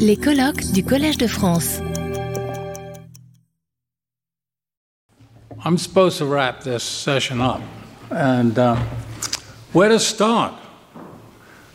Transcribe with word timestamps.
Les 0.00 0.16
colloques 0.16 0.72
du 0.72 0.82
Collège 0.82 1.18
de 1.18 1.28
France. 1.28 1.80
I'm 5.64 5.78
supposed 5.78 6.18
to 6.18 6.26
wrap 6.26 6.64
this 6.64 6.82
session 6.82 7.40
up. 7.40 7.60
And 8.10 8.58
uh, 8.58 8.76
where 9.72 9.88
to 9.88 10.00
start? 10.00 10.52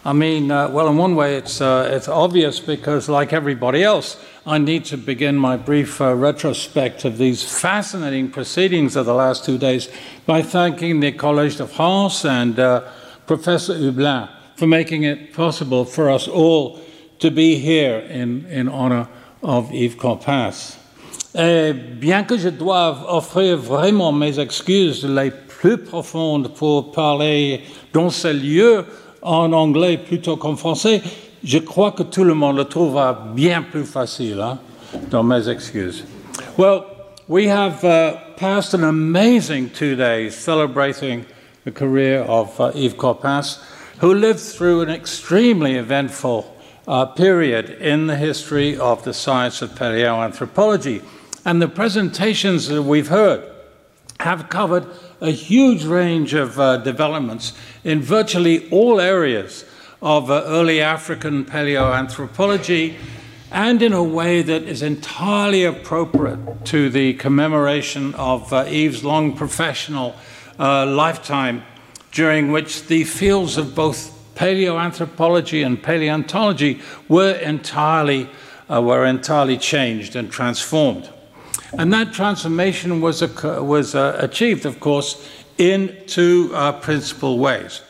I 0.04 0.12
mean, 0.12 0.52
uh, 0.52 0.70
well, 0.70 0.90
in 0.90 0.98
one 0.98 1.16
way, 1.16 1.36
it's, 1.36 1.62
uh, 1.62 1.90
it's 1.94 2.10
obvious 2.10 2.60
because, 2.60 3.08
like 3.08 3.32
everybody 3.32 3.84
else, 3.84 4.18
I 4.46 4.58
need 4.58 4.84
to 4.86 4.98
begin 4.98 5.38
my 5.38 5.56
brief 5.56 6.02
uh, 6.02 6.14
retrospect 6.14 7.06
of 7.06 7.18
these 7.18 7.44
fascinating 7.44 8.32
proceedings 8.32 8.98
of 8.98 9.06
the 9.06 9.14
last 9.14 9.46
two 9.46 9.58
days 9.58 9.88
by 10.26 10.42
thanking 10.42 11.00
the 11.00 11.14
Collège 11.14 11.58
de 11.58 11.68
France 11.68 12.26
and 12.26 12.60
uh, 12.60 12.82
Professor 13.28 13.76
Hublin 13.76 14.30
for 14.58 14.68
making 14.68 15.04
it 15.04 15.34
possible 15.34 15.86
for 15.86 16.10
us 16.10 16.28
all 16.28 16.82
to 17.22 17.32
be 17.32 17.56
here 17.56 18.00
in, 18.10 18.46
in 18.48 18.68
honor 18.68 19.08
of 19.42 19.72
Yves 19.72 19.96
Coppens. 19.96 20.78
Et 21.34 21.74
bien 21.74 22.26
que 22.26 22.38
je 22.38 22.50
doive 22.50 23.06
offrir 23.08 23.56
vraiment 23.56 24.12
mes 24.12 24.38
excuses 24.38 25.06
les 25.06 25.32
plus 25.32 25.78
profondes 25.78 26.54
pour 26.54 26.92
parler 26.92 27.62
dans 27.94 28.10
ce 28.10 28.28
lieu 28.28 28.86
en 29.22 29.54
anglais 29.54 29.98
plutôt 29.98 30.36
qu'en 30.36 30.58
français, 30.58 31.02
je 31.44 31.60
crois 31.60 31.92
que 31.92 32.04
tout 32.04 32.26
le 32.26 32.34
monde 32.34 32.58
le 32.58 32.66
trouvera 32.66 33.14
bien 33.34 33.62
plus 33.62 33.86
facile 33.86 34.42
hein, 34.42 34.60
dans 35.10 35.24
mes 35.24 35.48
excuses. 35.48 36.04
Well, 36.58 36.84
we 37.30 37.48
have 37.48 37.84
uh, 37.86 38.18
passed 38.36 38.74
an 38.74 38.84
amazing 38.84 39.70
two 39.70 39.96
days 39.96 40.36
celebrating 40.36 41.26
the 41.64 41.72
career 41.72 42.24
of 42.24 42.60
uh, 42.60 42.72
Yves 42.76 42.96
Coppens, 42.96 43.60
who 44.00 44.14
lived 44.14 44.40
through 44.40 44.82
an 44.82 44.90
extremely 44.90 45.76
eventful 45.76 46.46
uh, 46.92 47.06
period 47.06 47.70
in 47.70 48.08
the 48.08 48.18
history 48.18 48.78
of 48.78 49.06
the 49.06 49.14
science 49.14 49.62
of 49.62 49.70
paleoanthropology. 49.72 51.02
And 51.46 51.62
the 51.62 51.70
presentations 51.70 52.68
that 52.68 52.84
we've 52.84 53.08
heard 53.08 53.50
have 54.20 54.50
covered 54.50 54.86
a 55.22 55.32
huge 55.32 55.86
range 55.86 56.34
of 56.34 56.60
uh, 56.60 56.78
developments 56.78 57.54
in 57.86 58.02
virtually 58.02 58.70
all 58.72 59.00
areas 59.00 59.64
of 60.02 60.30
uh, 60.30 60.44
early 60.46 60.82
African 60.82 61.46
paleoanthropology 61.46 62.98
and 63.52 63.82
in 63.82 63.94
a 63.94 64.04
way 64.04 64.42
that 64.42 64.64
is 64.64 64.82
entirely 64.82 65.64
appropriate 65.64 66.66
to 66.66 66.90
the 66.90 67.14
commemoration 67.14 68.14
of 68.16 68.52
uh, 68.52 68.66
Yves's 68.68 69.06
long 69.06 69.34
professional 69.34 70.14
uh, 70.60 70.86
lifetime, 70.86 71.64
during 72.12 72.52
which 72.52 72.88
the 72.88 73.06
fields 73.06 73.58
of 73.58 73.76
both 73.76 74.21
paleoanthropology 74.36 75.66
and 75.66 75.82
paleontology 75.82 76.82
were 77.08 77.34
entirely, 77.34 78.30
uh, 78.70 78.82
were 78.82 79.06
entirely 79.06 79.58
changed 79.58 80.16
and 80.16 80.32
transformed. 80.32 81.10
And 81.78 81.94
that 81.94 82.14
transformation 82.14 83.00
was, 83.02 83.22
was 83.44 83.96
uh, 83.96 84.18
achieved, 84.20 84.66
of 84.66 84.80
course, 84.80 85.28
in 85.58 85.96
two 86.08 86.52
uh, 86.54 86.74
principal 86.74 87.40
ways. 87.40 87.82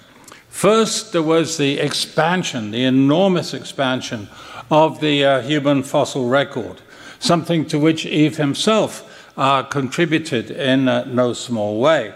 First, 0.50 1.14
there 1.14 1.24
was 1.24 1.58
the 1.58 1.80
expansion, 1.80 2.72
the 2.72 2.84
enormous 2.84 3.54
expansion 3.54 4.30
of 4.70 5.00
the 5.00 5.26
uh, 5.26 5.42
human 5.42 5.82
fossil 5.82 6.28
record, 6.28 6.82
something 7.20 7.66
to 7.68 7.80
which 7.80 8.06
Yves 8.06 8.38
himself 8.38 9.08
uh, 9.38 9.64
contributed 9.64 10.52
in 10.52 10.88
uh, 10.88 11.06
no 11.06 11.34
small 11.34 11.80
way. 11.80 12.14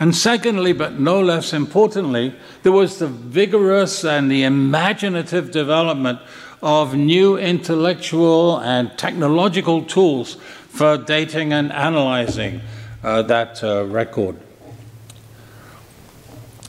And 0.00 0.14
secondly, 0.14 0.72
but 0.72 0.98
no 0.98 1.20
less 1.20 1.52
importantly, 1.52 2.34
there 2.62 2.72
was 2.72 2.98
the 2.98 3.06
vigorous 3.06 4.04
and 4.04 4.30
the 4.30 4.42
imaginative 4.42 5.50
development 5.52 6.18
of 6.62 6.96
new 6.96 7.36
intellectual 7.36 8.58
and 8.58 8.96
technological 8.98 9.84
tools 9.84 10.34
for 10.68 10.96
dating 10.96 11.52
and 11.52 11.70
analyzing 11.72 12.60
uh, 13.02 13.22
that 13.22 13.62
uh, 13.62 13.84
record. 13.84 14.36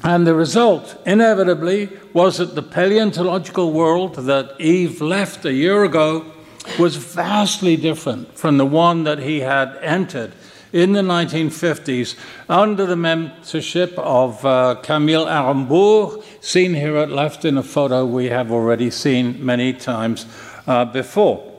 And 0.04 0.28
the 0.28 0.36
result, 0.36 1.02
inevitably, 1.08 1.90
was 2.14 2.38
that 2.38 2.54
the 2.54 2.62
paleontological 2.62 3.72
world 3.72 4.16
that 4.16 4.52
Yves 4.60 5.02
left 5.02 5.46
a 5.46 5.54
year 5.54 5.84
ago 5.84 6.32
was 6.78 6.98
vastly 6.98 7.76
different 7.76 8.38
from 8.38 8.58
the 8.58 8.66
one 8.66 9.04
that 9.06 9.20
he 9.20 9.40
had 9.40 9.76
entered 9.82 10.34
in 10.76 10.92
the 10.92 11.02
1950s 11.02 12.18
under 12.50 12.86
the 12.86 12.96
mentorship 12.96 13.94
of 13.98 14.46
uh, 14.46 14.76
Camille 14.84 15.26
Arambourg, 15.26 16.22
seen 16.42 16.74
here 16.74 16.98
at 16.98 17.10
left 17.10 17.46
in 17.46 17.58
a 17.58 17.64
photo 17.64 18.06
we 18.06 18.26
have 18.26 18.52
already 18.52 18.90
seen 18.90 19.44
many 19.44 19.72
times 19.72 20.26
uh, 20.68 20.84
before. 20.84 21.50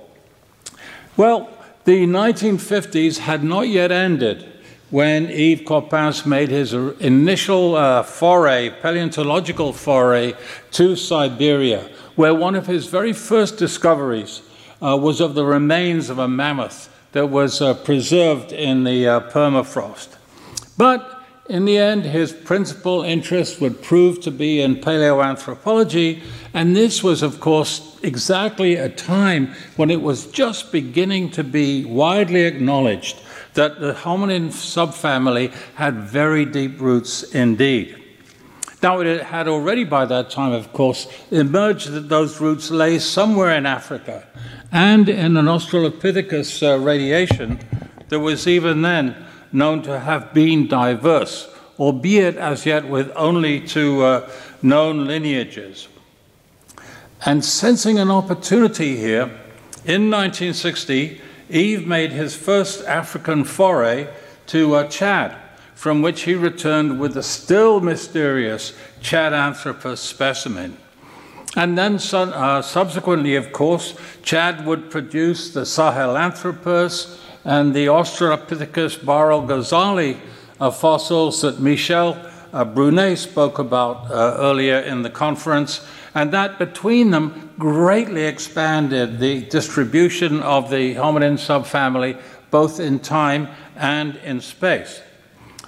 Well, 1.16 1.48
the 1.86 2.04
1950s 2.06 3.16
had 3.16 3.42
not 3.42 3.68
yet 3.68 3.90
ended 3.90 4.52
when 4.90 5.30
Yves 5.30 5.62
Coppens 5.62 6.26
made 6.26 6.50
his 6.50 6.74
initial 6.74 7.74
uh, 7.74 8.02
foray, 8.02 8.68
paleontological 8.68 9.72
foray, 9.72 10.34
to 10.72 10.94
Siberia, 10.94 11.88
where 12.16 12.34
one 12.34 12.54
of 12.54 12.66
his 12.66 12.84
very 12.84 13.14
first 13.14 13.56
discoveries 13.56 14.42
uh, 14.82 14.94
was 14.94 15.22
of 15.22 15.34
the 15.34 15.46
remains 15.46 16.10
of 16.10 16.18
a 16.18 16.28
mammoth 16.28 16.90
that 17.12 17.28
was 17.28 17.60
uh, 17.60 17.74
preserved 17.74 18.52
in 18.52 18.84
the 18.84 19.08
uh, 19.08 19.20
permafrost. 19.30 20.16
But 20.76 21.12
in 21.48 21.64
the 21.64 21.78
end, 21.78 22.04
his 22.04 22.32
principal 22.32 23.02
interest 23.02 23.60
would 23.60 23.82
prove 23.82 24.20
to 24.22 24.30
be 24.30 24.60
in 24.60 24.76
paleoanthropology, 24.76 26.22
and 26.52 26.74
this 26.74 27.02
was, 27.02 27.22
of 27.22 27.40
course, 27.40 27.98
exactly 28.02 28.74
a 28.74 28.88
time 28.88 29.54
when 29.76 29.90
it 29.90 30.02
was 30.02 30.26
just 30.26 30.72
beginning 30.72 31.30
to 31.30 31.44
be 31.44 31.84
widely 31.84 32.42
acknowledged 32.42 33.20
that 33.54 33.80
the 33.80 33.92
hominin 33.92 34.48
subfamily 34.48 35.52
had 35.74 35.94
very 35.94 36.44
deep 36.44 36.80
roots 36.80 37.22
indeed. 37.22 38.05
Now, 38.82 39.00
it 39.00 39.22
had 39.22 39.48
already 39.48 39.84
by 39.84 40.04
that 40.06 40.30
time, 40.30 40.52
of 40.52 40.72
course, 40.72 41.08
emerged 41.30 41.90
that 41.92 42.08
those 42.08 42.40
roots 42.40 42.70
lay 42.70 42.98
somewhere 42.98 43.56
in 43.56 43.66
Africa, 43.66 44.26
and 44.70 45.08
in 45.08 45.36
an 45.36 45.46
Australopithecus 45.46 46.62
uh, 46.62 46.78
radiation 46.78 47.58
that 48.08 48.20
was 48.20 48.46
even 48.46 48.82
then 48.82 49.16
known 49.50 49.82
to 49.82 49.98
have 50.00 50.34
been 50.34 50.68
diverse, 50.68 51.48
albeit 51.78 52.36
as 52.36 52.66
yet 52.66 52.86
with 52.86 53.10
only 53.16 53.60
two 53.60 54.02
uh, 54.02 54.30
known 54.62 55.06
lineages. 55.06 55.88
And 57.24 57.44
sensing 57.44 57.98
an 57.98 58.10
opportunity 58.10 58.96
here, 58.96 59.24
in 59.84 60.10
1960, 60.10 61.20
Yves 61.48 61.86
made 61.86 62.12
his 62.12 62.34
first 62.34 62.84
African 62.84 63.44
foray 63.44 64.08
to 64.48 64.74
uh, 64.74 64.88
Chad, 64.88 65.36
from 65.76 66.00
which 66.00 66.22
he 66.22 66.34
returned 66.34 66.98
with 66.98 67.12
the 67.12 67.22
still 67.22 67.80
mysterious 67.80 68.72
Tchadanthropus 69.02 69.98
specimen. 69.98 70.76
And 71.54 71.76
then, 71.76 72.00
uh, 72.12 72.62
subsequently, 72.62 73.36
of 73.36 73.52
course, 73.52 73.94
Chad 74.22 74.66
would 74.66 74.90
produce 74.90 75.52
the 75.52 75.60
Sahelanthropus 75.60 77.20
and 77.44 77.74
the 77.74 77.86
Australopithecus 77.86 78.98
bahrelghazali 78.98 80.18
uh, 80.60 80.70
fossils 80.70 81.42
that 81.42 81.60
Michel 81.60 82.18
uh, 82.52 82.64
Brunet 82.64 83.18
spoke 83.18 83.58
about 83.58 84.10
uh, 84.10 84.36
earlier 84.38 84.78
in 84.78 85.02
the 85.02 85.10
conference, 85.10 85.86
and 86.14 86.32
that 86.32 86.58
between 86.58 87.10
them 87.10 87.50
greatly 87.58 88.24
expanded 88.24 89.18
the 89.18 89.42
distribution 89.42 90.40
of 90.40 90.70
the 90.70 90.94
hominin 90.94 91.34
subfamily, 91.34 92.18
both 92.50 92.80
in 92.80 92.98
time 92.98 93.48
and 93.76 94.16
in 94.16 94.40
space. 94.40 95.02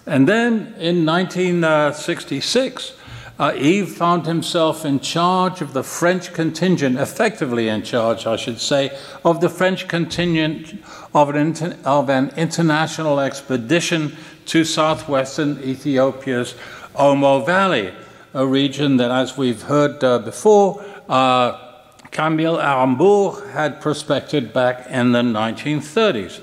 And 0.08 0.26
then 0.26 0.74
in 0.78 1.04
1966, 1.04 2.92
uh, 3.38 3.52
Yves 3.54 3.94
found 3.94 4.26
himself 4.26 4.86
in 4.86 5.00
charge 5.00 5.60
of 5.60 5.74
the 5.74 5.82
French 5.82 6.32
contingent, 6.32 6.98
effectively 6.98 7.68
in 7.68 7.82
charge, 7.82 8.26
I 8.26 8.36
should 8.36 8.58
say, 8.58 8.98
of 9.22 9.42
the 9.42 9.50
French 9.50 9.86
contingent 9.86 10.82
of 11.14 11.28
an, 11.28 11.36
inter- 11.36 11.76
of 11.84 12.08
an 12.08 12.32
international 12.38 13.20
expedition 13.20 14.16
to 14.46 14.64
southwestern 14.64 15.62
Ethiopia's 15.62 16.54
Omo 16.94 17.44
Valley, 17.44 17.92
a 18.32 18.46
region 18.46 18.96
that, 18.96 19.10
as 19.10 19.36
we've 19.36 19.62
heard 19.62 20.02
uh, 20.02 20.18
before, 20.20 20.82
uh, 21.08 21.84
Camille 22.10 22.56
Arambourg 22.56 23.52
had 23.52 23.80
prospected 23.82 24.54
back 24.54 24.86
in 24.88 25.12
the 25.12 25.20
1930s. 25.20 26.40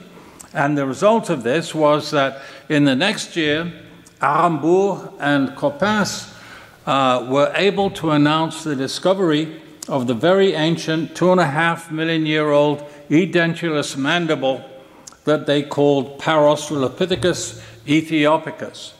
And 0.55 0.77
the 0.77 0.87
result 0.87 1.29
of 1.29 1.43
this 1.43 1.75
was 1.75 2.11
that 2.11 2.41
in 2.69 2.85
the 2.85 2.95
next 2.95 3.35
year, 3.35 3.73
Arambourg 4.21 5.11
and 5.19 5.49
Coppens 5.49 6.33
uh, 6.85 7.27
were 7.29 7.51
able 7.55 7.91
to 7.91 8.11
announce 8.11 8.63
the 8.63 8.75
discovery 8.75 9.61
of 9.89 10.07
the 10.07 10.13
very 10.13 10.53
ancient 10.53 11.13
two 11.13 11.31
and 11.31 11.41
a 11.41 11.45
half 11.45 11.91
million 11.91 12.25
year 12.25 12.51
old 12.51 12.79
edentulous 13.09 13.97
mandible 13.97 14.63
that 15.25 15.45
they 15.45 15.61
called 15.61 16.19
Paraustralopithecus 16.19 17.61
ethiopicus. 17.85 18.93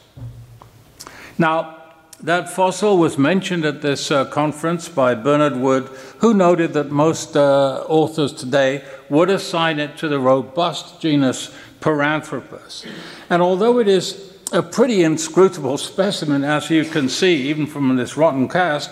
Now, 1.38 1.72
that 2.20 2.50
fossil 2.50 2.98
was 2.98 3.18
mentioned 3.18 3.64
at 3.64 3.82
this 3.82 4.10
uh, 4.10 4.24
conference 4.26 4.88
by 4.88 5.14
Bernard 5.14 5.56
Wood, 5.56 5.84
who 6.18 6.34
noted 6.34 6.72
that 6.72 6.90
most 6.90 7.36
uh, 7.36 7.84
authors 7.88 8.32
today 8.32 8.84
would 9.10 9.30
assign 9.30 9.78
it 9.78 9.96
to 9.98 10.08
the 10.08 10.18
robust 10.18 11.00
genus 11.00 11.54
Paranthropus. 11.80 12.86
And 13.30 13.42
although 13.42 13.78
it 13.78 13.88
is 13.88 14.36
a 14.52 14.62
pretty 14.62 15.02
inscrutable 15.02 15.78
specimen, 15.78 16.44
as 16.44 16.70
you 16.70 16.84
can 16.84 17.08
see, 17.08 17.48
even 17.48 17.66
from 17.66 17.94
this 17.96 18.16
rotten 18.16 18.48
cast, 18.48 18.90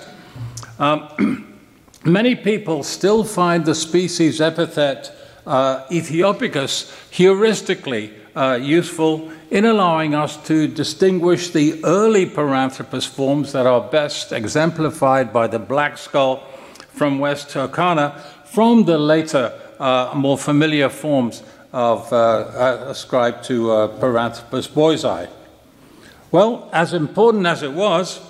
um, 0.79 1.57
many 2.05 2.35
people 2.35 2.83
still 2.83 3.25
find 3.25 3.65
the 3.65 3.75
species 3.75 4.41
epithet 4.41 5.15
uh, 5.47 5.87
Ethiopicus 5.89 6.91
heuristically 7.11 8.13
uh, 8.35 8.59
useful 8.61 9.31
in 9.51 9.65
allowing 9.65 10.15
us 10.15 10.37
to 10.47 10.67
distinguish 10.67 11.51
the 11.51 11.81
early 11.85 12.27
Paranthropus 12.27 13.07
forms 13.07 13.53
that 13.53 13.67
are 13.67 13.81
best 13.81 14.33
exemplified 14.33 15.33
by 15.33 15.47
the 15.47 15.59
black 15.59 15.99
skull 15.99 16.45
from 16.89 17.19
West 17.19 17.49
Turkana 17.49 18.21
from 18.47 18.85
the 18.85 18.99
later, 18.99 19.53
uh, 19.79 20.13
more 20.15 20.39
familiar 20.39 20.89
forms 20.89 21.43
of 21.73 22.13
uh, 22.13 22.17
uh 22.17 22.85
ascribed 22.89 23.45
to 23.45 23.71
uh, 23.71 23.89
Paranthropus 23.99 24.69
boisei. 24.69 25.29
Well, 26.31 26.69
as 26.73 26.93
important 26.93 27.47
as 27.47 27.63
it 27.63 27.73
was, 27.73 28.21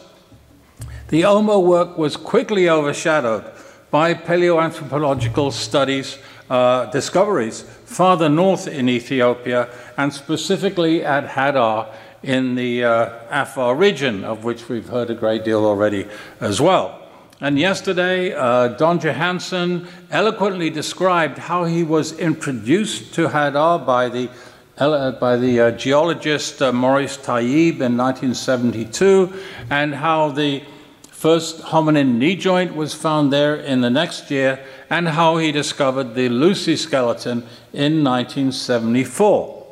the 1.09 1.25
OMO 1.25 1.61
work 1.61 1.99
was 1.99 2.17
quickly 2.17 2.69
overshadowed 2.69 3.45
by 3.91 4.15
paleoanthropological 4.15 5.53
studies, 5.53 6.19
uh, 6.51 6.87
discoveries 6.87 7.63
farther 7.63 8.29
north 8.29 8.67
in 8.67 8.89
Ethiopia, 8.89 9.69
and 9.97 10.13
specifically 10.13 11.05
at 11.05 11.29
Hadar 11.29 11.95
in 12.23 12.55
the 12.55 12.85
uh, 12.85 13.11
Afar 13.31 13.77
region, 13.77 14.25
of 14.25 14.45
which 14.45 14.69
we've 14.69 14.89
heard 14.89 15.11
a 15.11 15.15
great 15.15 15.45
deal 15.45 15.65
already 15.65 16.07
as 16.41 16.61
well. 16.61 17.04
And 17.45 17.59
yesterday, 17.59 18.33
uh, 18.33 18.69
Don 18.69 18.99
Johanson 18.99 19.87
eloquently 20.11 20.71
described 20.71 21.37
how 21.37 21.65
he 21.65 21.83
was 21.83 22.19
introduced 22.19 23.13
to 23.17 23.29
Hadar 23.29 23.85
by 23.85 24.09
the, 24.09 24.31
uh, 24.79 25.11
by 25.11 25.37
the 25.37 25.61
uh, 25.61 25.71
geologist 25.73 26.63
uh, 26.63 26.73
Maurice 26.73 27.19
Taïeb 27.19 27.83
in 27.83 27.99
1972, 27.99 29.31
and 29.69 29.97
how 29.97 30.31
the 30.31 30.63
first 31.11 31.61
hominin 31.65 32.17
knee 32.17 32.35
joint 32.35 32.75
was 32.75 32.95
found 32.95 33.31
there 33.31 33.57
in 33.57 33.83
the 33.83 33.91
next 33.91 34.31
year, 34.31 34.65
and 34.89 35.09
how 35.09 35.37
he 35.37 35.53
discovered 35.53 36.15
the 36.15 36.31
Lucy 36.31 36.77
skeleton 36.77 37.41
in 37.75 38.03
1974. 38.03 39.67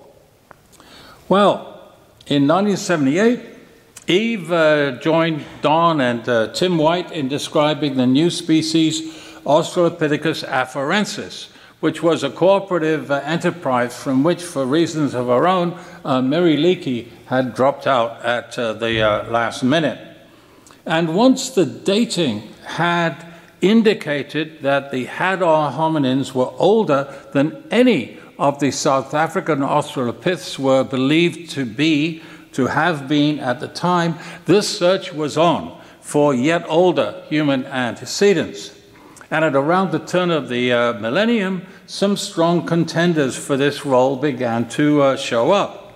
Well, 1.27 1.55
in 2.27 2.47
1978, 2.47 3.52
Yves 4.09 4.51
uh, 4.51 4.99
joined 5.01 5.45
Don 5.61 6.01
and 6.01 6.29
uh, 6.29 6.49
Tim 6.53 6.77
White 6.77 7.13
in 7.13 7.29
describing 7.29 7.97
the 7.97 8.07
new 8.07 8.31
species 8.31 9.03
Australopithecus 9.45 10.45
afarensis, 10.45 11.49
which 11.79 12.03
was 12.03 12.25
a 12.25 12.31
cooperative 12.31 13.13
uh, 13.13 13.21
enterprise 13.25 13.97
from 13.97 14.25
which, 14.25 14.43
for 14.43 14.67
reasons 14.67 15.15
of 15.15 15.29
her 15.29 15.47
own, 15.47 15.79
uh, 16.05 16.21
Mary 16.21 16.57
Leakey 16.57 17.09
had 17.27 17.55
dropped 17.55 17.87
out 17.87 18.21
at 18.25 18.59
uh, 18.59 18.73
the 18.73 19.01
uh, 19.01 19.31
last 19.31 19.63
minute. 19.63 19.99
And 20.85 21.15
once 21.15 21.51
the 21.51 21.67
dating 21.67 22.53
had 22.65 23.25
indicated 23.61 24.63
that 24.63 24.91
the 24.91 25.07
Hadar 25.07 25.73
hominins 25.73 26.35
were 26.35 26.53
older 26.59 27.15
than 27.33 27.63
any 27.71 28.19
of 28.39 28.59
the 28.59 28.73
South 28.73 29.15
African 29.15 29.61
Australopiths 29.61 30.59
were 30.59 30.83
believed 30.83 31.51
to 31.51 31.65
be, 31.65 32.21
to 32.53 32.67
have 32.67 33.09
been 33.09 33.39
at 33.39 33.61
the 33.61 33.69
time, 33.69 34.17
this 34.45 34.79
search 34.79 35.13
was 35.13 35.37
on 35.37 35.81
for 36.01 36.35
yet 36.35 36.65
older 36.69 37.23
human 37.29 37.65
antecedents. 37.67 38.79
And 39.31 39.45
at 39.45 39.57
around 39.57 39.93
the 39.93 39.99
turn 39.99 40.31
of 40.31 40.49
the 40.49 40.73
uh, 40.73 40.93
millennium, 40.95 41.67
some 41.87 42.17
strong 42.17 42.67
contenders 42.67 43.37
for 43.37 43.57
this 43.57 43.87
role 43.87 44.17
began 44.17 44.69
to 44.71 45.03
uh, 45.03 45.17
show 45.17 45.53
up. 45.53 45.95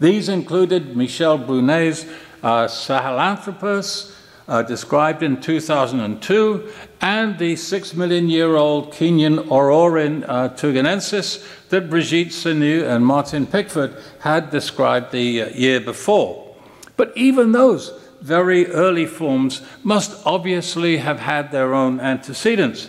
These 0.00 0.28
included 0.28 0.96
Michel 0.96 1.38
Brunet's 1.38 2.04
uh, 2.42 2.66
Sahelanthropus, 2.66 4.14
uh, 4.46 4.62
described 4.62 5.22
in 5.22 5.40
2002, 5.40 6.70
and 7.00 7.38
the 7.38 7.56
six 7.56 7.94
million 7.94 8.28
year 8.28 8.56
old 8.56 8.92
Kenyan 8.92 9.38
Orrorin 9.48 10.24
uh, 10.28 10.50
tugenensis 10.50 11.42
that 11.74 11.90
Brigitte 11.90 12.28
Senut 12.28 12.88
and 12.88 13.04
Martin 13.04 13.48
Pickford 13.48 13.96
had 14.20 14.50
described 14.50 15.10
the 15.10 15.42
uh, 15.42 15.48
year 15.48 15.80
before. 15.80 16.54
But 16.96 17.12
even 17.16 17.50
those 17.50 17.92
very 18.20 18.68
early 18.68 19.06
forms 19.06 19.60
must 19.82 20.24
obviously 20.24 20.98
have 20.98 21.18
had 21.18 21.50
their 21.50 21.74
own 21.74 21.98
antecedents. 21.98 22.88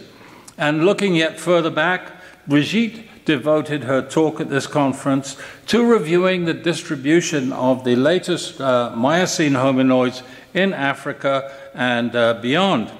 And 0.56 0.86
looking 0.86 1.16
yet 1.16 1.40
further 1.40 1.72
back, 1.72 2.12
Brigitte 2.48 3.26
devoted 3.26 3.86
her 3.86 4.04
talk 4.04 4.40
at 4.40 4.52
this 4.52 4.68
conference 4.68 5.36
to 5.66 5.84
reviewing 5.84 6.46
the 6.46 6.54
distribution 6.54 7.52
of 7.54 7.86
the 7.86 7.96
latest 7.96 8.62
uh, 8.62 8.94
Miocene 8.96 9.54
hominoids 9.54 10.22
in 10.54 10.74
Africa 10.74 11.52
and 11.74 12.16
uh, 12.16 12.36
beyond. 12.36 12.92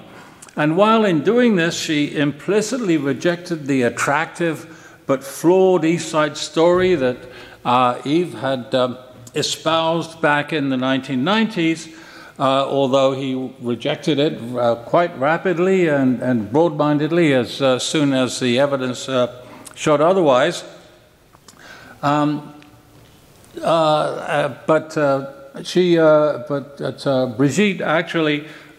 And 0.56 0.76
while 0.76 1.04
in 1.04 1.22
doing 1.22 1.54
this, 1.54 1.78
she 1.78 2.16
implicitly 2.16 2.96
rejected 2.96 3.68
the 3.68 3.82
attractive 3.82 4.75
but 5.06 5.22
flawed 5.22 5.84
East 5.84 6.08
Side 6.08 6.36
story 6.36 6.94
that 6.96 7.16
uh, 7.64 8.00
Yves 8.04 8.34
had 8.34 8.74
um, 8.74 8.98
espoused 9.34 10.20
back 10.20 10.52
in 10.52 10.68
the 10.68 10.76
1990s, 10.76 11.94
uh, 12.38 12.66
although 12.68 13.12
he 13.12 13.52
rejected 13.60 14.18
it 14.18 14.40
uh, 14.56 14.74
quite 14.84 15.16
rapidly 15.18 15.88
and, 15.88 16.20
and 16.22 16.52
broad 16.52 16.76
mindedly 16.76 17.32
as 17.32 17.62
uh, 17.62 17.78
soon 17.78 18.12
as 18.12 18.40
the 18.40 18.58
evidence 18.58 19.08
uh, 19.08 19.42
showed 19.74 20.00
otherwise. 20.00 20.64
Um, 22.02 22.52
uh, 23.62 24.54
but 24.66 24.92
she, 25.64 25.96
but 25.96 27.36
Brigitte 27.36 27.80
actually, 27.80 28.46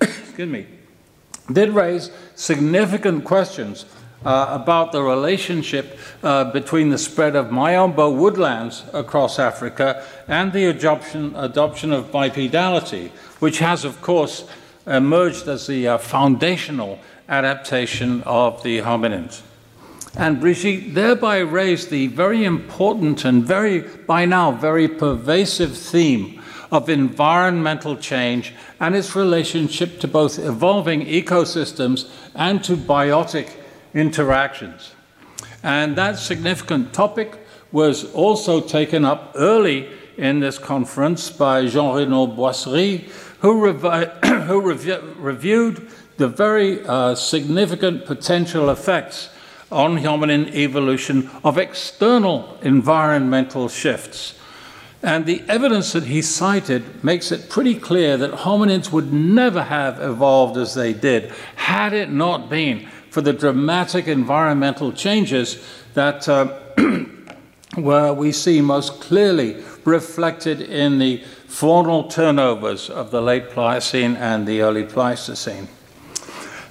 excuse 0.00 0.48
me, 0.48 0.66
did 1.52 1.70
raise 1.70 2.10
significant 2.36 3.24
questions 3.24 3.84
uh, 4.24 4.48
about 4.50 4.92
the 4.92 5.02
relationship 5.02 5.98
uh, 6.22 6.50
between 6.52 6.90
the 6.90 6.98
spread 6.98 7.36
of 7.36 7.46
miombo 7.46 8.14
woodlands 8.14 8.84
across 8.92 9.38
Africa 9.38 10.04
and 10.26 10.52
the 10.52 10.64
adoption, 10.66 11.34
adoption 11.36 11.92
of 11.92 12.10
bipedality, 12.10 13.10
which 13.38 13.58
has, 13.58 13.84
of 13.84 14.00
course, 14.02 14.44
emerged 14.86 15.46
as 15.46 15.66
the 15.66 15.86
uh, 15.86 15.98
foundational 15.98 16.98
adaptation 17.28 18.22
of 18.22 18.62
the 18.62 18.78
hominins. 18.78 19.42
And 20.16 20.40
Brigitte 20.40 20.94
thereby 20.94 21.38
raised 21.38 21.90
the 21.90 22.08
very 22.08 22.44
important 22.44 23.24
and 23.24 23.44
very, 23.44 23.80
by 23.80 24.24
now, 24.24 24.50
very 24.50 24.88
pervasive 24.88 25.76
theme 25.76 26.42
of 26.72 26.88
environmental 26.88 27.96
change 27.96 28.52
and 28.80 28.96
its 28.96 29.14
relationship 29.14 30.00
to 30.00 30.08
both 30.08 30.38
evolving 30.38 31.06
ecosystems 31.06 32.10
and 32.34 32.64
to 32.64 32.76
biotic 32.76 33.52
interactions. 33.94 34.92
And 35.62 35.96
that 35.96 36.18
significant 36.18 36.92
topic 36.92 37.38
was 37.72 38.12
also 38.12 38.60
taken 38.60 39.04
up 39.04 39.32
early 39.34 39.88
in 40.16 40.40
this 40.40 40.58
conference 40.58 41.30
by 41.30 41.66
Jean 41.66 41.96
Renaud 41.96 42.28
Boisserie, 42.28 43.08
who, 43.40 43.60
revi- 43.60 44.24
who 44.46 44.60
rev- 44.60 45.16
reviewed 45.18 45.88
the 46.16 46.28
very 46.28 46.84
uh, 46.84 47.14
significant 47.14 48.04
potential 48.04 48.70
effects 48.70 49.30
on 49.70 49.98
hominin 49.98 50.52
evolution 50.54 51.30
of 51.44 51.58
external 51.58 52.58
environmental 52.62 53.68
shifts. 53.68 54.34
And 55.02 55.26
the 55.26 55.44
evidence 55.46 55.92
that 55.92 56.04
he 56.04 56.22
cited 56.22 57.04
makes 57.04 57.30
it 57.30 57.48
pretty 57.48 57.76
clear 57.76 58.16
that 58.16 58.32
hominids 58.32 58.90
would 58.90 59.12
never 59.12 59.62
have 59.62 60.00
evolved 60.00 60.56
as 60.56 60.74
they 60.74 60.92
did 60.92 61.32
had 61.54 61.92
it 61.92 62.10
not 62.10 62.50
been 62.50 62.88
for 63.10 63.20
the 63.20 63.32
dramatic 63.32 64.06
environmental 64.06 64.92
changes 64.92 65.62
that 65.94 66.28
uh, 66.28 66.58
where 67.74 68.12
we 68.12 68.32
see 68.32 68.60
most 68.60 69.00
clearly 69.00 69.62
reflected 69.84 70.60
in 70.60 70.98
the 70.98 71.22
faunal 71.46 72.10
turnovers 72.10 72.90
of 72.90 73.10
the 73.10 73.22
late 73.22 73.50
Pliocene 73.50 74.16
and 74.16 74.46
the 74.46 74.60
early 74.60 74.84
Pleistocene. 74.84 75.68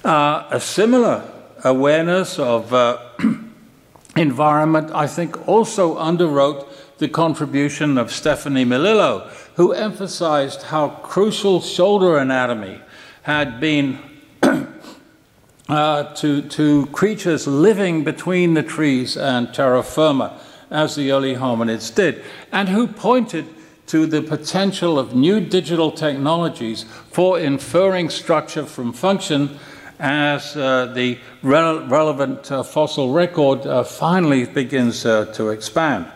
Uh, 0.04 0.46
a 0.50 0.60
similar 0.60 1.30
awareness 1.64 2.38
of 2.38 2.72
uh, 2.72 2.98
environment, 4.16 4.90
I 4.94 5.06
think, 5.06 5.48
also 5.48 5.98
underwrote 5.98 6.68
the 6.98 7.08
contribution 7.08 7.98
of 7.98 8.12
Stephanie 8.12 8.64
Melillo, 8.64 9.28
who 9.54 9.72
emphasized 9.72 10.62
how 10.64 10.88
crucial 10.88 11.60
shoulder 11.60 12.18
anatomy 12.18 12.80
had 13.22 13.60
been 13.60 13.98
uh, 15.68 16.04
to, 16.14 16.42
to 16.42 16.86
creatures 16.86 17.46
living 17.46 18.04
between 18.04 18.54
the 18.54 18.62
trees 18.62 19.16
and 19.16 19.52
terra 19.52 19.82
firma, 19.82 20.38
as 20.70 20.96
the 20.96 21.12
early 21.12 21.34
hominids 21.34 21.94
did, 21.94 22.22
and 22.52 22.68
who 22.68 22.86
pointed 22.86 23.46
to 23.86 24.06
the 24.06 24.20
potential 24.22 24.98
of 24.98 25.14
new 25.14 25.40
digital 25.40 25.90
technologies 25.90 26.84
for 27.10 27.38
inferring 27.38 28.10
structure 28.10 28.66
from 28.66 28.92
function 28.92 29.58
as 29.98 30.56
uh, 30.56 30.86
the 30.94 31.18
re- 31.42 31.86
relevant 31.86 32.52
uh, 32.52 32.62
fossil 32.62 33.12
record 33.12 33.66
uh, 33.66 33.82
finally 33.82 34.44
begins 34.44 35.04
uh, 35.04 35.24
to 35.26 35.48
expand. 35.48 36.06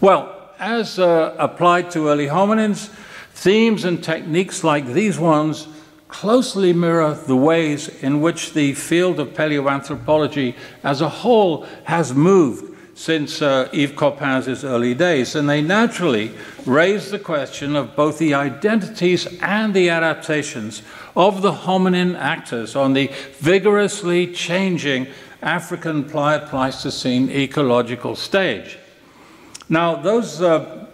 Well, 0.00 0.50
as 0.58 0.98
uh, 0.98 1.34
applied 1.38 1.90
to 1.92 2.08
early 2.08 2.26
hominins, 2.26 2.88
themes 3.34 3.84
and 3.84 4.02
techniques 4.02 4.64
like 4.64 4.86
these 4.86 5.18
ones 5.18 5.66
closely 6.14 6.72
mirror 6.72 7.12
the 7.12 7.34
ways 7.34 7.88
in 8.00 8.20
which 8.20 8.52
the 8.52 8.72
field 8.74 9.18
of 9.18 9.34
paleoanthropology 9.34 10.54
as 10.84 11.00
a 11.00 11.08
whole 11.08 11.66
has 11.82 12.14
moved 12.14 12.72
since 12.96 13.42
uh, 13.42 13.68
Yves 13.72 13.96
Coppens' 13.96 14.62
early 14.62 14.94
days, 14.94 15.34
and 15.34 15.50
they 15.50 15.60
naturally 15.60 16.30
raise 16.66 17.10
the 17.10 17.18
question 17.18 17.74
of 17.74 17.96
both 17.96 18.18
the 18.18 18.32
identities 18.32 19.26
and 19.42 19.74
the 19.74 19.90
adaptations 19.90 20.82
of 21.16 21.42
the 21.42 21.50
hominin 21.50 22.16
actors 22.16 22.76
on 22.76 22.92
the 22.92 23.10
vigorously 23.40 24.32
changing 24.32 25.08
African 25.42 26.04
Pleistocene 26.04 27.28
ecological 27.28 28.14
stage. 28.14 28.78
Now, 29.68 29.96
those 29.96 30.40
uh, 30.40 30.86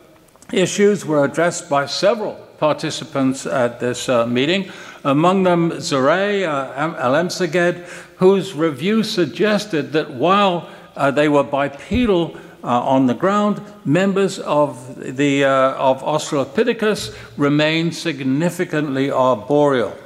issues 0.51 1.05
were 1.05 1.27
addressed 1.27 1.69
by 1.69 1.85
several 1.85 2.35
participants 2.57 3.47
at 3.47 3.81
this 3.81 4.09
uh, 4.09 4.27
meeting, 4.27 4.71
among 5.05 5.45
them 5.45 5.71
Zerai 5.73 6.45
uh, 6.45 7.93
whose 8.17 8.53
review 8.55 9.03
suggested 9.03 9.93
that 9.93 10.11
while 10.11 10.69
uh, 10.97 11.11
they 11.11 11.29
were 11.29 11.43
bipedal 11.43 12.37
uh, 12.63 12.67
on 12.67 13.07
the 13.07 13.15
ground, 13.15 13.63
members 13.85 14.39
of, 14.39 15.17
the, 15.17 15.45
uh, 15.45 15.73
of 15.75 16.03
Australopithecus 16.03 17.17
remained 17.39 17.95
significantly 17.95 19.11
arboreal. 19.11 19.97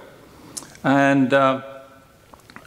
And 0.84 1.32
uh, 1.32 1.62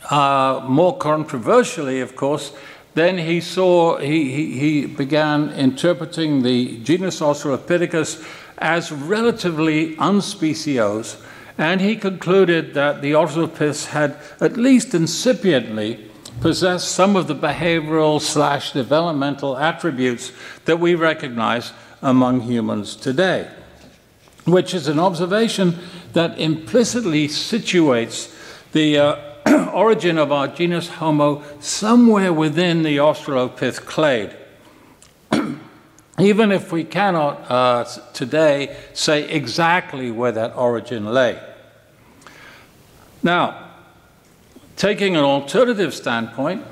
uh, 0.09 0.65
more 0.67 0.97
controversially, 0.97 2.01
of 2.01 2.15
course, 2.15 2.51
then 2.95 3.17
he 3.19 3.39
saw, 3.39 3.97
he, 3.97 4.31
he, 4.31 4.59
he 4.59 4.85
began 4.87 5.51
interpreting 5.51 6.41
the 6.41 6.79
genus 6.79 7.21
Australopithecus 7.21 8.27
as 8.57 8.91
relatively 8.91 9.95
unspeciose, 9.97 11.21
and 11.57 11.81
he 11.81 11.95
concluded 11.95 12.73
that 12.75 13.01
the 13.01 13.13
Australopiths 13.13 13.87
had 13.87 14.17
at 14.39 14.57
least 14.57 14.93
incipiently 14.93 16.09
possessed 16.39 16.91
some 16.91 17.15
of 17.15 17.27
the 17.27 17.35
behavioral 17.35 18.21
slash 18.21 18.73
developmental 18.73 19.57
attributes 19.57 20.31
that 20.65 20.79
we 20.79 20.93
recognize 20.93 21.73
among 22.01 22.41
humans 22.41 22.95
today, 22.95 23.49
which 24.45 24.73
is 24.73 24.87
an 24.87 24.99
observation 24.99 25.77
that 26.13 26.37
implicitly 26.37 27.27
situates 27.27 28.33
the 28.71 28.97
uh, 28.97 29.71
origin 29.73 30.17
of 30.17 30.31
our 30.31 30.47
genus 30.47 30.89
Homo 30.89 31.41
somewhere 31.59 32.31
within 32.31 32.83
the 32.83 32.97
Australopith 32.97 33.85
clade. 33.85 34.35
Even 36.19 36.51
if 36.51 36.71
we 36.71 36.83
cannot 36.83 37.49
uh, 37.49 37.85
today 38.13 38.75
say 38.93 39.29
exactly 39.29 40.09
where 40.09 40.31
that 40.31 40.55
origin 40.55 41.05
lay. 41.05 41.39
Now, 43.21 43.71
taking 44.77 45.15
an 45.15 45.23
alternative 45.23 45.93
standpoint, 45.93 46.63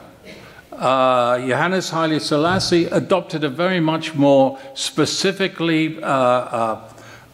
uh, 0.72 1.40
Johannes 1.40 1.90
Haile 1.90 2.20
Selassie 2.20 2.86
adopted 2.86 3.44
a 3.44 3.50
very 3.50 3.80
much 3.80 4.16
more 4.16 4.60
specifically 4.74 6.02
uh, 6.02 6.08
uh, 6.08 6.94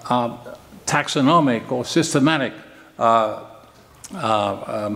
uh 0.09 0.37
taxonomic 0.85 1.71
or 1.71 1.85
systematic 1.85 2.51
uh, 2.99 3.45
uh, 4.13 4.89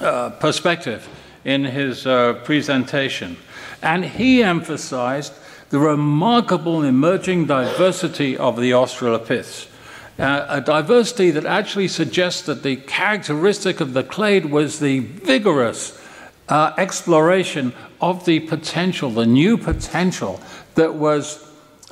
um, 0.00 0.32
perspective 0.40 1.08
in 1.44 1.64
his 1.64 2.02
presentation. 2.44 3.36
And 3.80 4.04
he 4.04 4.42
emphasized 4.42 5.32
the 5.70 5.78
remarkable 5.78 6.82
emerging 6.82 7.46
diversity 7.46 8.36
of 8.36 8.56
the 8.56 8.70
Australopiths. 8.70 9.68
Uh, 10.18 10.46
a 10.48 10.60
diversity 10.60 11.30
that 11.30 11.46
actually 11.46 11.86
suggests 11.86 12.42
that 12.42 12.62
the 12.62 12.76
characteristic 12.76 13.80
of 13.80 13.92
the 13.92 14.02
clade 14.02 14.46
was 14.46 14.80
the 14.80 14.98
vigorous 14.98 16.02
uh, 16.48 16.72
exploration 16.76 17.72
of 18.00 18.24
the 18.24 18.40
potential, 18.40 19.10
the 19.10 19.26
new 19.26 19.56
potential 19.56 20.40
that 20.74 20.94
was 20.94 21.46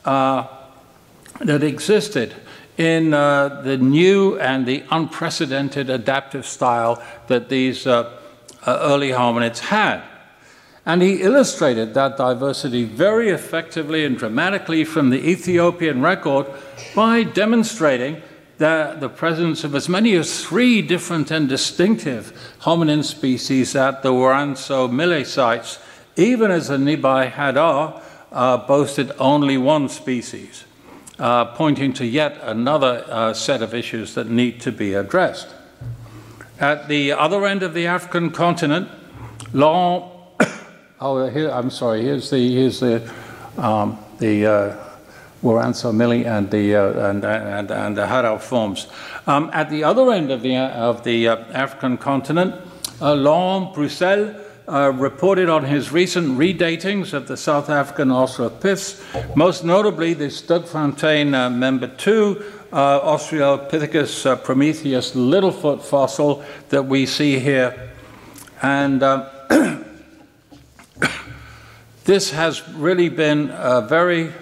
uh, 0.04 0.46
that 1.40 1.62
existed 1.62 2.34
in 2.78 3.14
uh, 3.14 3.60
the 3.62 3.76
new 3.76 4.38
and 4.38 4.66
the 4.66 4.84
unprecedented 4.90 5.90
adaptive 5.90 6.46
style 6.46 7.02
that 7.28 7.48
these 7.48 7.86
uh, 7.86 8.10
uh, 8.66 8.78
early 8.82 9.10
hominids 9.10 9.58
had. 9.58 10.02
And 10.86 11.02
he 11.02 11.20
illustrated 11.22 11.94
that 11.94 12.16
diversity 12.16 12.84
very 12.84 13.30
effectively 13.30 14.04
and 14.04 14.16
dramatically 14.16 14.84
from 14.84 15.10
the 15.10 15.28
Ethiopian 15.28 16.00
record 16.00 16.46
by 16.94 17.24
demonstrating 17.24 18.22
the, 18.58 18.96
the 18.98 19.08
presence 19.08 19.64
of 19.64 19.74
as 19.74 19.88
many 19.88 20.14
as 20.14 20.44
three 20.44 20.80
different 20.80 21.30
and 21.30 21.48
distinctive 21.48 22.32
hominin 22.60 23.04
species 23.04 23.74
at 23.74 24.02
the 24.02 24.12
Woranso 24.12 24.90
Mille 24.90 25.24
sites, 25.24 25.78
even 26.16 26.50
as 26.50 26.68
the 26.68 26.76
Nibai 26.76 27.30
Hadar 27.32 28.00
uh, 28.32 28.56
boasted 28.56 29.12
only 29.18 29.58
one 29.58 29.88
species 29.88 30.64
uh, 31.18 31.46
pointing 31.46 31.92
to 31.94 32.06
yet 32.06 32.38
another 32.42 33.04
uh, 33.08 33.32
set 33.32 33.62
of 33.62 33.74
issues 33.74 34.14
that 34.14 34.28
need 34.28 34.60
to 34.60 34.72
be 34.72 34.94
addressed. 34.94 35.48
At 36.58 36.88
the 36.88 37.12
other 37.12 37.46
end 37.46 37.62
of 37.62 37.74
the 37.74 37.86
African 37.86 38.30
continent, 38.30 38.88
long, 39.52 40.15
oh, 41.00 41.28
here, 41.28 41.50
I'm 41.50 41.70
sorry, 41.70 42.02
here's 42.02 42.30
the, 42.30 42.54
here's 42.54 42.80
the, 42.80 43.12
um, 43.58 43.98
the 44.18 44.46
uh, 44.46 44.76
Woranso 45.42 45.94
Mille 45.94 46.26
and 46.26 46.50
the, 46.50 46.74
uh, 46.74 47.10
and, 47.10 47.24
and, 47.24 47.70
and 47.70 47.96
the 47.96 48.06
Hadar 48.06 48.40
forms. 48.40 48.86
Um, 49.26 49.50
at 49.52 49.70
the 49.70 49.84
other 49.84 50.10
end 50.12 50.30
of 50.30 50.42
the, 50.42 50.56
of 50.56 51.04
the 51.04 51.28
uh, 51.28 51.36
African 51.52 51.98
continent, 51.98 52.54
uh, 53.00 53.14
Laurent 53.14 53.74
Bruxelles 53.74 54.42
uh, 54.68 54.90
reported 54.92 55.48
on 55.48 55.64
his 55.64 55.92
recent 55.92 56.38
redatings 56.38 57.12
of 57.12 57.28
the 57.28 57.36
South 57.36 57.70
African 57.70 58.08
Australopiths, 58.08 59.36
most 59.36 59.64
notably 59.64 60.14
the 60.14 60.26
Sterkfontein 60.26 61.34
uh, 61.34 61.50
member 61.50 61.86
2 61.86 62.44
uh, 62.72 63.00
Australopithecus 63.00 64.26
uh, 64.26 64.36
prometheus 64.36 65.12
littlefoot 65.14 65.82
fossil 65.82 66.42
that 66.70 66.82
we 66.82 67.06
see 67.06 67.38
here. 67.38 67.90
And 68.62 69.02
uh, 69.02 69.30
this 72.06 72.30
has 72.30 72.66
really 72.70 73.08
been 73.08 73.50
a 73.50 73.82
very 73.82 74.32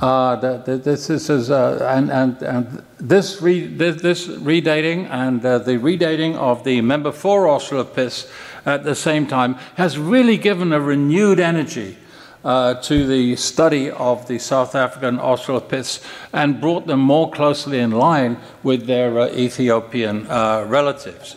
uh, 0.00 0.36
the, 0.36 0.62
the, 0.66 0.76
this 0.76 1.08
is 1.08 1.50
uh, 1.50 1.88
and, 1.90 2.10
and, 2.10 2.42
and 2.42 2.84
this, 2.98 3.40
re, 3.40 3.66
this, 3.66 4.02
this, 4.02 4.26
redating 4.26 5.08
and 5.08 5.44
uh, 5.46 5.58
the 5.58 5.78
redating 5.78 6.34
of 6.34 6.62
the 6.64 6.80
member 6.82 7.10
four 7.10 7.46
Australopiths 7.46 8.30
at 8.66 8.84
the 8.84 8.94
same 8.94 9.26
time 9.26 9.54
has 9.76 9.98
really 9.98 10.36
given 10.36 10.72
a 10.72 10.80
renewed 10.80 11.40
energy 11.40 11.96
uh, 12.44 12.74
to 12.74 13.06
the 13.06 13.34
study 13.36 13.90
of 13.90 14.28
the 14.28 14.38
South 14.38 14.74
African 14.74 15.16
Australopiths 15.16 16.04
and 16.34 16.60
brought 16.60 16.86
them 16.86 17.00
more 17.00 17.30
closely 17.30 17.78
in 17.78 17.92
line 17.92 18.36
with 18.62 18.86
their 18.86 19.18
uh, 19.20 19.28
Ethiopian 19.28 20.26
uh, 20.26 20.66
relatives. 20.68 21.36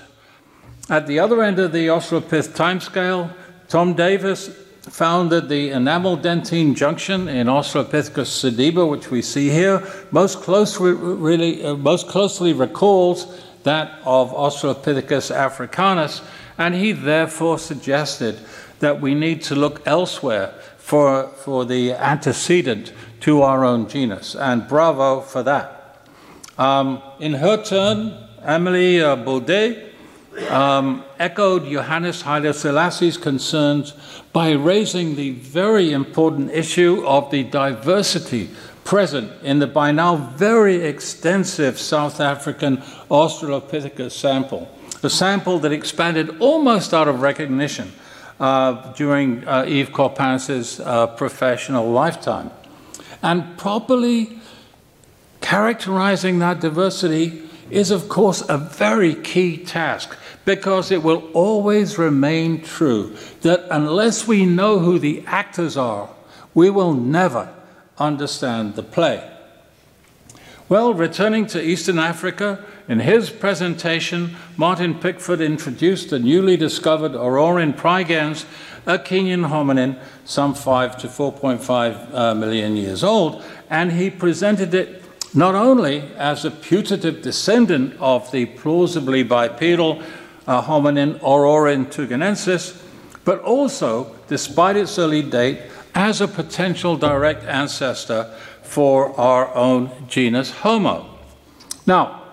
At 0.90 1.08
the 1.08 1.20
other 1.20 1.42
end 1.42 1.60
of 1.60 1.72
the 1.72 1.88
Australopith 1.88 2.50
timescale, 2.50 3.34
Tom 3.70 3.94
Davies 3.94 4.50
founded 4.90 5.50
the 5.50 5.72
enamel 5.72 6.18
dentine 6.18 6.76
junction 6.76 7.28
in 7.28 7.48
Australopithecus 7.48 8.28
sediba, 8.28 8.90
which 8.90 9.12
we 9.12 9.22
see 9.22 9.50
here, 9.50 9.84
most 10.12 10.42
closely, 10.42 10.92
really, 10.92 11.64
uh, 11.64 11.76
most 11.76 12.08
closely 12.08 12.54
recalls 12.54 13.40
that 13.64 14.00
of 14.06 14.32
Australopithecus 14.32 15.34
africanus, 15.34 16.22
and 16.58 16.74
he 16.74 16.92
therefore 16.92 17.60
suggested 17.60 18.40
that 18.80 19.02
we 19.02 19.14
need 19.14 19.42
to 19.42 19.56
look 19.56 19.86
elsewhere 19.86 20.54
for, 20.78 21.28
for 21.30 21.66
the 21.66 21.92
antecedent 21.94 22.94
to 23.20 23.42
our 23.42 23.66
own 23.66 23.90
genus, 23.90 24.36
and 24.36 24.68
bravo 24.68 25.22
for 25.22 25.44
that. 25.44 26.00
Um, 26.58 27.02
in 27.20 27.34
her 27.34 27.62
turn, 27.62 28.18
Emily 28.42 29.02
uh, 29.02 29.16
Beaudet 29.18 29.88
um, 30.50 31.04
echoed 31.20 31.66
Johannes 31.66 32.22
Haile 32.22 32.54
Selassie's 32.54 33.18
concerns 33.18 33.94
by 34.38 34.52
raising 34.52 35.16
the 35.16 35.32
very 35.32 35.92
important 35.92 36.52
issue 36.52 37.04
of 37.08 37.32
the 37.32 37.42
diversity 37.46 38.48
present 38.84 39.32
in 39.42 39.58
the 39.58 39.66
by 39.66 39.92
now 39.92 40.16
very 40.16 40.76
extensive 40.76 41.80
South 41.80 42.20
African 42.20 42.78
Australopithecus 43.10 44.12
sample, 44.12 44.70
a 45.02 45.10
sample 45.10 45.58
that 45.58 45.72
expanded 45.72 46.40
almost 46.40 46.94
out 46.94 47.08
of 47.08 47.20
recognition 47.22 47.92
uh, 48.40 48.94
during 48.94 49.44
uh, 49.48 49.66
Yves 49.68 49.90
Coppens' 49.90 50.80
uh, 50.86 51.08
professional 51.08 51.90
lifetime. 51.90 52.52
And 53.24 53.58
properly 53.58 54.40
characterizing 55.42 56.38
that 56.38 56.60
diversity 56.60 57.42
is, 57.72 57.90
of 57.90 58.08
course, 58.08 58.48
a 58.48 58.60
very 58.60 59.16
key 59.16 59.58
task 59.58 60.16
because 60.48 60.92
it 60.92 61.04
will 61.04 61.30
always 61.34 61.98
remain 61.98 62.62
true 62.62 63.14
that 63.42 63.66
unless 63.70 64.26
we 64.26 64.46
know 64.46 64.80
who 64.80 64.98
the 64.98 65.22
actors 65.28 65.76
are, 65.76 66.10
we 66.54 66.70
will 66.70 66.94
never 66.94 67.54
understand 67.98 68.74
the 68.76 68.82
play. 68.82 69.30
Well, 70.70 70.94
returning 70.94 71.48
to 71.48 71.62
Eastern 71.62 72.00
Africa, 72.00 72.64
in 72.88 73.02
his 73.02 73.30
presentation, 73.30 74.38
Martin 74.56 74.98
Pickford 74.98 75.42
introduced 75.42 76.12
the 76.12 76.20
newly 76.20 76.56
discovered 76.56 77.12
Orrorin 77.12 77.74
praegens, 77.74 78.46
a 78.86 78.98
Kenyan 78.98 79.50
hominin 79.50 80.00
some 80.24 80.54
5 80.54 80.98
to 81.00 81.08
4.5 81.08 82.14
uh, 82.14 82.36
million 82.36 82.78
years 82.78 83.04
old, 83.04 83.44
and 83.70 83.92
he 83.92 84.10
presented 84.10 84.74
it 84.74 85.04
not 85.34 85.56
only 85.56 86.02
as 86.16 86.46
a 86.46 86.52
putative 86.52 87.22
descendant 87.22 87.96
of 88.00 88.32
the 88.32 88.46
plausibly 88.46 89.24
bipedal 89.24 90.02
uh, 90.48 90.62
hominin 90.62 91.20
Orrorin 91.20 91.86
tugenensis, 91.86 92.82
but 93.26 93.40
also, 93.42 94.16
despite 94.28 94.78
its 94.78 94.98
early 94.98 95.22
date, 95.22 95.60
as 95.94 96.22
a 96.22 96.28
potential 96.28 96.96
direct 96.96 97.44
ancestor 97.44 98.34
for 98.64 99.20
our 99.20 99.54
own 99.54 99.92
genus 100.08 100.52
Homo. 100.52 101.10
Now, 101.86 102.24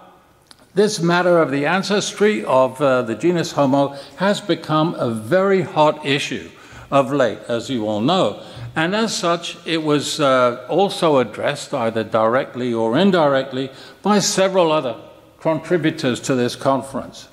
this 0.75 1.01
matter 1.01 1.39
of 1.39 1.51
the 1.51 1.67
ancestry 1.67 2.45
of 2.45 2.81
uh, 2.81 3.03
the 3.03 3.15
genus 3.15 3.53
Homo 3.53 3.97
has 4.17 4.41
become 4.41 4.95
a 4.95 5.11
very 5.11 5.63
hot 5.63 6.05
issue 6.05 6.51
of 6.91 7.13
late, 7.13 7.39
as 7.49 7.71
you 7.71 7.87
all 7.87 8.01
know. 8.01 8.43
And 8.77 8.95
as 8.95 9.17
such, 9.17 9.57
it 9.67 9.83
was 9.83 10.19
uh, 10.19 10.67
also 10.69 11.19
addressed 11.19 11.73
either 11.73 12.03
directly 12.03 12.75
or 12.75 12.99
indirectly 12.99 13.71
by 14.03 14.19
several 14.19 14.73
other 14.73 14.97
contributors 15.41 16.21
to 16.21 16.35
this 16.35 16.57
conference. 16.57 17.29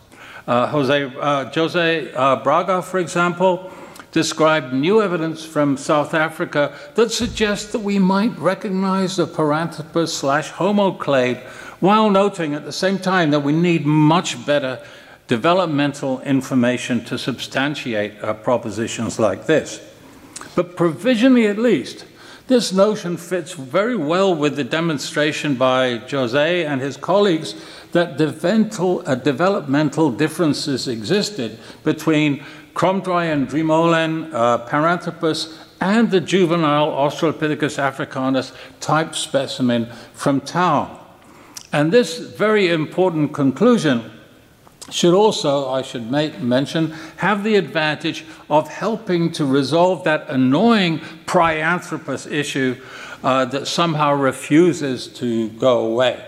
Uh, 0.47 0.67
Jose, 0.67 1.03
uh, 1.19 1.51
Jose 1.51 2.13
uh, 2.13 2.35
Braga, 2.37 2.81
for 2.81 2.99
example, 2.99 3.71
described 4.11 4.73
new 4.73 5.01
evidence 5.01 5.45
from 5.45 5.77
South 5.77 6.13
Africa 6.13 6.75
that 6.95 7.11
suggests 7.11 7.71
that 7.71 7.79
we 7.79 7.99
might 7.99 8.37
recognize 8.37 9.15
the 9.15 9.27
Paranthropus 9.27 10.09
slash 10.09 10.49
Homo 10.49 10.91
clade, 10.91 11.37
while 11.79 12.09
noting 12.09 12.53
at 12.53 12.65
the 12.65 12.73
same 12.73 12.97
time 12.97 13.31
that 13.31 13.39
we 13.39 13.53
need 13.53 13.85
much 13.85 14.45
better 14.45 14.83
developmental 15.27 16.19
information 16.21 17.05
to 17.05 17.17
substantiate 17.17 18.19
propositions 18.43 19.17
like 19.17 19.45
this. 19.45 19.79
But 20.55 20.75
provisionally, 20.75 21.47
at 21.47 21.57
least, 21.57 22.05
this 22.47 22.73
notion 22.73 23.15
fits 23.15 23.53
very 23.53 23.95
well 23.95 24.35
with 24.35 24.57
the 24.57 24.65
demonstration 24.65 25.55
by 25.55 25.97
Jose 26.09 26.65
and 26.65 26.81
his 26.81 26.97
colleagues 26.97 27.55
that 27.91 28.17
developmental, 28.17 29.03
uh, 29.05 29.15
developmental 29.15 30.11
differences 30.11 30.87
existed 30.87 31.59
between 31.83 32.43
Kromdraai 32.73 33.47
Drimolen, 33.47 34.33
uh, 34.33 34.65
Paranthropus, 34.67 35.57
and 35.81 36.11
the 36.11 36.21
juvenile 36.21 36.89
Australopithecus 36.89 37.79
africanus 37.79 38.53
type 38.79 39.15
specimen 39.15 39.87
from 40.13 40.41
Taung. 40.41 40.97
And 41.73 41.91
this 41.91 42.19
very 42.19 42.69
important 42.69 43.33
conclusion 43.33 44.11
should 44.89 45.13
also, 45.13 45.69
I 45.69 45.81
should 45.81 46.11
make, 46.11 46.41
mention, 46.41 46.91
have 47.17 47.43
the 47.43 47.55
advantage 47.55 48.25
of 48.49 48.67
helping 48.67 49.31
to 49.33 49.45
resolve 49.45 50.03
that 50.03 50.29
annoying 50.29 50.99
Praeanthropus 51.25 52.29
issue 52.29 52.75
uh, 53.23 53.45
that 53.45 53.67
somehow 53.67 54.13
refuses 54.13 55.07
to 55.07 55.49
go 55.49 55.85
away. 55.85 56.25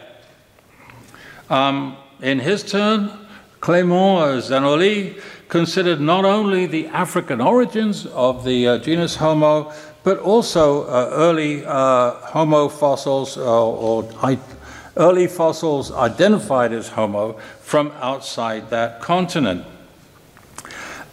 Um, 1.49 1.97
in 2.21 2.39
his 2.39 2.63
turn, 2.63 3.11
Clément 3.59 4.41
Zanolli 4.41 5.21
considered 5.49 6.01
not 6.01 6.25
only 6.25 6.65
the 6.65 6.87
African 6.87 7.39
origins 7.39 8.05
of 8.07 8.43
the 8.43 8.67
uh, 8.67 8.77
genus 8.79 9.15
Homo, 9.17 9.71
but 10.03 10.19
also 10.19 10.83
uh, 10.83 11.09
early 11.13 11.65
uh, 11.65 12.11
Homo 12.11 12.67
fossils 12.69 13.37
uh, 13.37 13.41
or, 13.41 14.03
or 14.03 14.37
early 14.97 15.27
fossils 15.27 15.91
identified 15.91 16.73
as 16.73 16.89
Homo 16.89 17.33
from 17.61 17.91
outside 18.01 18.69
that 18.69 19.01
continent. 19.01 19.65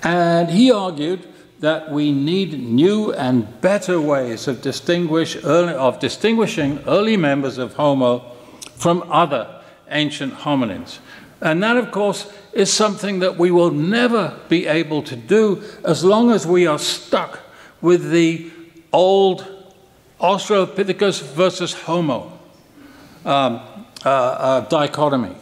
And 0.02 0.50
he 0.50 0.72
argued 0.72 1.26
that 1.60 1.92
we 1.92 2.10
need 2.10 2.58
new 2.58 3.12
and 3.12 3.60
better 3.60 4.00
ways 4.00 4.48
of, 4.48 4.62
distinguish 4.62 5.36
early, 5.44 5.74
of 5.74 6.00
distinguishing 6.00 6.82
early 6.86 7.16
members 7.16 7.58
of 7.58 7.74
Homo 7.74 8.24
from 8.76 9.04
other 9.10 9.59
ancient 9.90 10.34
hominins. 10.34 10.98
And 11.40 11.62
that, 11.62 11.76
of 11.76 11.90
course, 11.90 12.30
is 12.52 12.72
something 12.72 13.20
that 13.20 13.36
we 13.36 13.50
will 13.50 13.70
never 13.70 14.38
be 14.48 14.66
able 14.66 15.02
to 15.04 15.16
do 15.16 15.62
as 15.84 16.04
long 16.04 16.30
as 16.30 16.46
we 16.46 16.66
are 16.66 16.78
stuck 16.78 17.40
with 17.80 18.10
the 18.10 18.50
old 18.92 19.46
Australopithecus 20.20 21.22
versus 21.22 21.72
Homo 21.72 22.38
um, 23.24 23.60
uh, 24.04 24.08
uh, 24.08 24.60
dichotomy. 24.68 25.34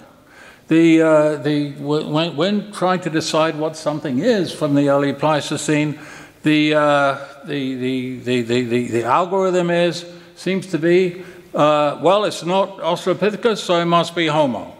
The, 0.68 1.02
uh, 1.02 1.36
the, 1.36 1.72
when, 1.72 2.36
when, 2.36 2.72
trying 2.72 3.00
to 3.00 3.10
decide 3.10 3.56
what 3.56 3.76
something 3.76 4.18
is 4.18 4.52
from 4.52 4.74
the 4.74 4.90
early 4.90 5.14
Pleistocene, 5.14 5.98
the, 6.42 6.74
uh, 6.74 7.18
the, 7.46 7.74
the, 7.74 8.18
the, 8.20 8.42
the, 8.42 8.88
the, 8.88 9.04
algorithm 9.04 9.70
is, 9.70 10.04
seems 10.36 10.66
to 10.68 10.78
be, 10.78 11.24
uh, 11.54 11.98
well, 12.02 12.24
it's 12.24 12.44
not 12.44 12.78
Australopithecus, 12.78 13.58
so 13.58 13.80
it 13.80 13.86
must 13.86 14.14
be 14.14 14.26
Homo. 14.26 14.76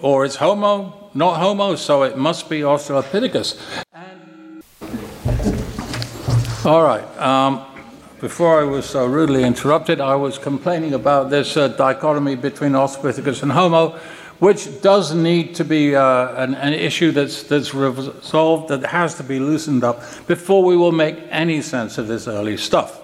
Or 0.00 0.24
it's 0.24 0.36
Homo, 0.36 1.10
not 1.14 1.38
Homo, 1.38 1.74
so 1.76 2.02
it 2.02 2.16
must 2.16 2.48
be 2.48 2.60
Australopithecus. 2.60 3.60
And... 3.92 4.62
All 6.64 6.82
right. 6.82 7.04
Um, 7.18 7.66
before 8.20 8.60
I 8.60 8.62
was 8.62 8.86
so 8.86 9.04
rudely 9.04 9.42
interrupted, 9.42 10.00
I 10.00 10.14
was 10.14 10.38
complaining 10.38 10.94
about 10.94 11.28
this 11.28 11.56
uh, 11.56 11.68
dichotomy 11.68 12.36
between 12.36 12.72
Australopithecus 12.72 13.42
and 13.42 13.50
Homo, 13.50 13.98
which 14.38 14.80
does 14.80 15.12
need 15.12 15.56
to 15.56 15.64
be 15.64 15.96
uh, 15.96 16.34
an, 16.40 16.54
an, 16.54 16.72
issue 16.72 17.10
that's, 17.10 17.42
that's 17.42 17.74
resolved, 17.74 18.68
that 18.68 18.86
has 18.86 19.16
to 19.16 19.24
be 19.24 19.40
loosened 19.40 19.82
up 19.82 20.00
before 20.28 20.62
we 20.62 20.76
will 20.76 20.92
make 20.92 21.16
any 21.30 21.60
sense 21.60 21.98
of 21.98 22.06
this 22.06 22.28
early 22.28 22.56
stuff. 22.56 23.01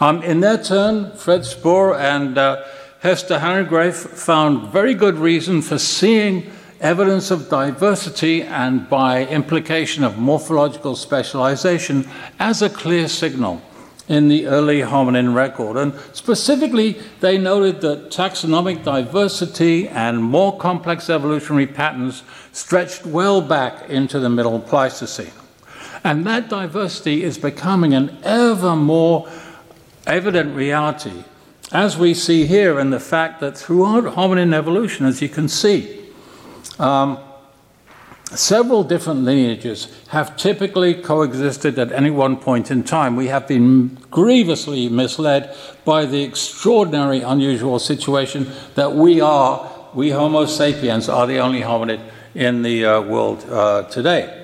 Um, 0.00 0.22
in 0.22 0.40
their 0.40 0.62
turn, 0.62 1.12
Fred 1.12 1.44
Spoor 1.44 1.96
and 1.96 2.36
uh, 2.36 2.64
Hester 3.00 3.38
Hanegraef 3.38 3.94
found 3.94 4.72
very 4.72 4.94
good 4.94 5.16
reason 5.16 5.62
for 5.62 5.78
seeing 5.78 6.50
evidence 6.80 7.30
of 7.30 7.48
diversity 7.48 8.42
and 8.42 8.88
by 8.88 9.24
implication 9.26 10.02
of 10.02 10.18
morphological 10.18 10.96
specialization 10.96 12.08
as 12.38 12.60
a 12.60 12.68
clear 12.68 13.08
signal 13.08 13.62
in 14.08 14.28
the 14.28 14.46
early 14.46 14.80
hominin 14.80 15.34
record. 15.34 15.76
And 15.76 15.94
specifically, 16.12 17.00
they 17.20 17.38
noted 17.38 17.80
that 17.82 18.10
taxonomic 18.10 18.84
diversity 18.84 19.88
and 19.88 20.22
more 20.22 20.58
complex 20.58 21.08
evolutionary 21.08 21.66
patterns 21.66 22.22
stretched 22.52 23.06
well 23.06 23.40
back 23.40 23.88
into 23.88 24.18
the 24.18 24.28
Middle 24.28 24.60
Pleistocene. 24.60 25.32
And 26.02 26.26
that 26.26 26.50
diversity 26.50 27.22
is 27.22 27.38
becoming 27.38 27.94
an 27.94 28.18
ever 28.22 28.76
more 28.76 29.26
evident 30.06 30.54
reality, 30.54 31.24
as 31.72 31.96
we 31.96 32.14
see 32.14 32.46
here 32.46 32.78
in 32.78 32.90
the 32.90 33.00
fact 33.00 33.40
that 33.40 33.56
throughout 33.56 34.04
hominin 34.14 34.54
evolution, 34.54 35.06
as 35.06 35.20
you 35.22 35.28
can 35.28 35.48
see, 35.48 36.10
um, 36.78 37.18
several 38.30 38.84
different 38.84 39.20
lineages 39.20 39.88
have 40.08 40.36
typically 40.36 40.94
coexisted 40.94 41.78
at 41.78 41.92
any 41.92 42.10
one 42.10 42.36
point 42.36 42.70
in 42.70 42.82
time. 42.82 43.16
We 43.16 43.28
have 43.28 43.48
been 43.48 43.98
grievously 44.10 44.88
misled 44.88 45.56
by 45.84 46.06
the 46.06 46.22
extraordinary, 46.22 47.20
unusual 47.20 47.78
situation 47.78 48.50
that 48.74 48.92
we 48.92 49.20
are, 49.20 49.70
we 49.94 50.10
Homo 50.10 50.46
sapiens, 50.46 51.08
are 51.08 51.26
the 51.26 51.38
only 51.38 51.60
hominid 51.60 52.00
in 52.34 52.62
the 52.62 52.84
uh, 52.84 53.00
world 53.00 53.44
uh, 53.48 53.84
today. 53.84 54.43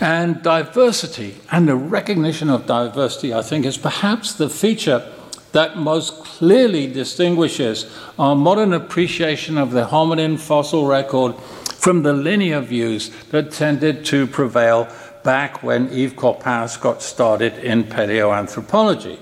And 0.00 0.42
diversity 0.42 1.36
and 1.50 1.68
the 1.68 1.74
recognition 1.74 2.50
of 2.50 2.66
diversity, 2.66 3.34
I 3.34 3.42
think, 3.42 3.66
is 3.66 3.76
perhaps 3.76 4.32
the 4.32 4.48
feature 4.48 5.12
that 5.52 5.76
most 5.76 6.24
clearly 6.24 6.86
distinguishes 6.86 7.86
our 8.18 8.36
modern 8.36 8.72
appreciation 8.72 9.58
of 9.58 9.72
the 9.72 9.86
hominin 9.86 10.38
fossil 10.38 10.86
record 10.86 11.34
from 11.78 12.02
the 12.02 12.12
linear 12.12 12.60
views 12.60 13.10
that 13.30 13.50
tended 13.50 14.04
to 14.04 14.26
prevail 14.26 14.88
back 15.24 15.62
when 15.62 15.88
Yves 15.88 16.14
Coppens 16.14 16.76
got 16.76 17.02
started 17.02 17.54
in 17.58 17.84
paleoanthropology. 17.84 19.18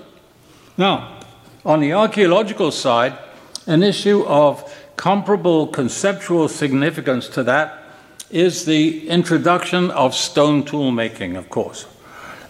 Now, 0.77 1.19
on 1.65 1.79
the 1.79 1.93
archaeological 1.93 2.71
side, 2.71 3.17
an 3.65 3.83
issue 3.83 4.23
of 4.25 4.73
comparable 4.95 5.67
conceptual 5.67 6.47
significance 6.47 7.27
to 7.29 7.43
that 7.43 7.83
is 8.29 8.65
the 8.65 9.07
introduction 9.07 9.91
of 9.91 10.13
stone 10.13 10.63
tool 10.63 10.91
making, 10.91 11.35
of 11.35 11.49
course. 11.49 11.85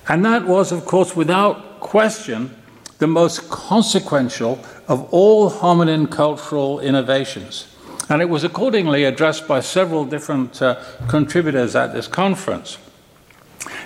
And 0.08 0.24
that 0.26 0.46
was, 0.46 0.72
of 0.72 0.86
course, 0.86 1.16
without 1.16 1.80
question, 1.80 2.56
the 3.00 3.08
most 3.08 3.50
consequential 3.50 4.60
of 4.88 5.08
all 5.14 5.52
hominin 5.52 6.10
cultural 6.10 6.80
innovations. 6.80 7.68
And 8.10 8.22
it 8.22 8.30
was 8.30 8.44
accordingly 8.44 9.04
addressed 9.04 9.48
by 9.48 9.60
several 9.60 10.06
different 10.06 10.62
uh, 10.62 10.82
contributors 11.08 11.76
at 11.76 11.94
this 11.94 12.08
conference. 12.08 12.78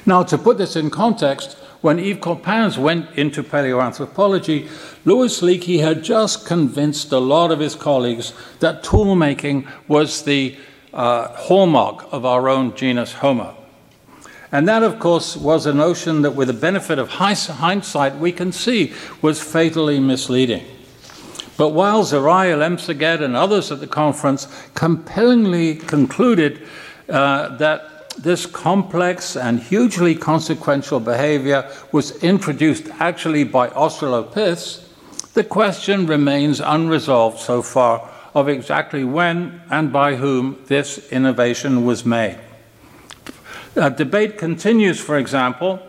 Now, 0.06 0.24
to 0.24 0.38
put 0.38 0.58
this 0.58 0.76
in 0.76 0.90
context, 0.90 1.58
when 1.82 1.98
Yves 1.98 2.20
Coppens 2.20 2.78
went 2.78 3.10
into 3.18 3.42
paleoanthropology, 3.42 4.70
Louis 5.04 5.42
Leakey 5.42 5.80
had 5.80 6.04
just 6.04 6.46
convinced 6.46 7.12
a 7.12 7.18
lot 7.18 7.52
of 7.52 7.60
his 7.60 7.74
colleagues 7.74 8.34
that 8.60 8.84
tool 8.84 9.16
making 9.16 9.68
was 9.88 10.24
the 10.24 10.56
uh, 10.94 11.30
hallmark 11.30 12.12
of 12.12 12.26
our 12.26 12.50
own 12.50 12.76
genus 12.76 13.14
Homo. 13.14 13.56
And 14.52 14.68
that, 14.68 14.84
of 14.84 15.00
course, 15.00 15.38
was 15.38 15.66
a 15.66 15.74
notion 15.74 16.24
that, 16.24 16.32
with 16.32 16.50
the 16.50 16.54
benefit 16.54 17.00
of 17.00 17.10
hindsight, 17.10 18.18
we 18.18 18.34
can 18.34 18.52
see 18.52 18.94
was 19.22 19.42
fatally 19.42 20.00
misleading. 20.00 20.66
But 21.58 21.70
while 21.70 22.04
Zerai 22.04 22.52
Alemseged 22.54 23.22
and 23.22 23.36
others 23.36 23.72
at 23.72 23.80
the 23.80 23.88
conference 23.88 24.48
compellingly 24.74 25.76
concluded 25.76 26.68
uh, 27.08 27.56
that 27.58 28.10
this 28.18 28.46
complex 28.46 29.38
and 29.38 29.60
hugely 29.60 30.16
consequential 30.16 31.00
behavior 31.00 31.72
was 31.94 32.22
introduced 32.24 32.88
actually 33.00 33.46
by 33.46 33.70
Australopiths, 33.70 34.84
the 35.34 35.44
question 35.46 36.08
remains 36.08 36.60
unresolved 36.60 37.40
so 37.40 37.62
far 37.62 38.11
of 38.34 38.48
exactly 38.48 39.04
when 39.04 39.62
and 39.70 39.92
by 39.92 40.16
whom 40.16 40.58
this 40.68 41.10
innovation 41.12 41.86
was 41.86 42.06
made. 42.06 42.38
A 43.76 43.90
debate 43.90 44.38
continues, 44.38 45.00
for 45.00 45.18
example, 45.18 45.80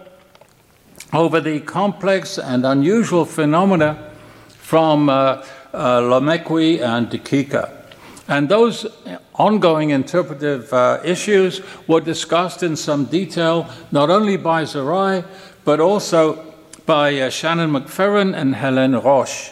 over 1.13 1.41
the 1.41 1.61
complex 1.61 2.39
and 2.39 2.65
unusual 2.65 3.25
phenomena 3.25 4.13
from 4.49 5.09
uh, 5.09 5.45
uh, 5.75 6.01
and 6.19 7.11
Dikika. 7.11 7.83
And 8.29 8.49
those 8.49 8.87
ongoing 9.35 9.91
interpretive 9.91 10.73
uh, 10.73 11.01
issues 11.05 11.61
were 11.87 12.01
discussed 12.01 12.63
in 12.63 12.77
some 12.77 13.07
detail, 13.07 13.69
not 13.91 14.11
only 14.11 14.37
by 14.37 14.63
Zerai, 14.63 15.25
but 15.65 15.81
also 15.81 16.55
by 16.87 17.19
uh, 17.19 17.31
Shannon 17.31 17.71
McPherron 17.71 18.35
and 18.35 18.55
Helen 18.55 18.93
Roche. 19.01 19.51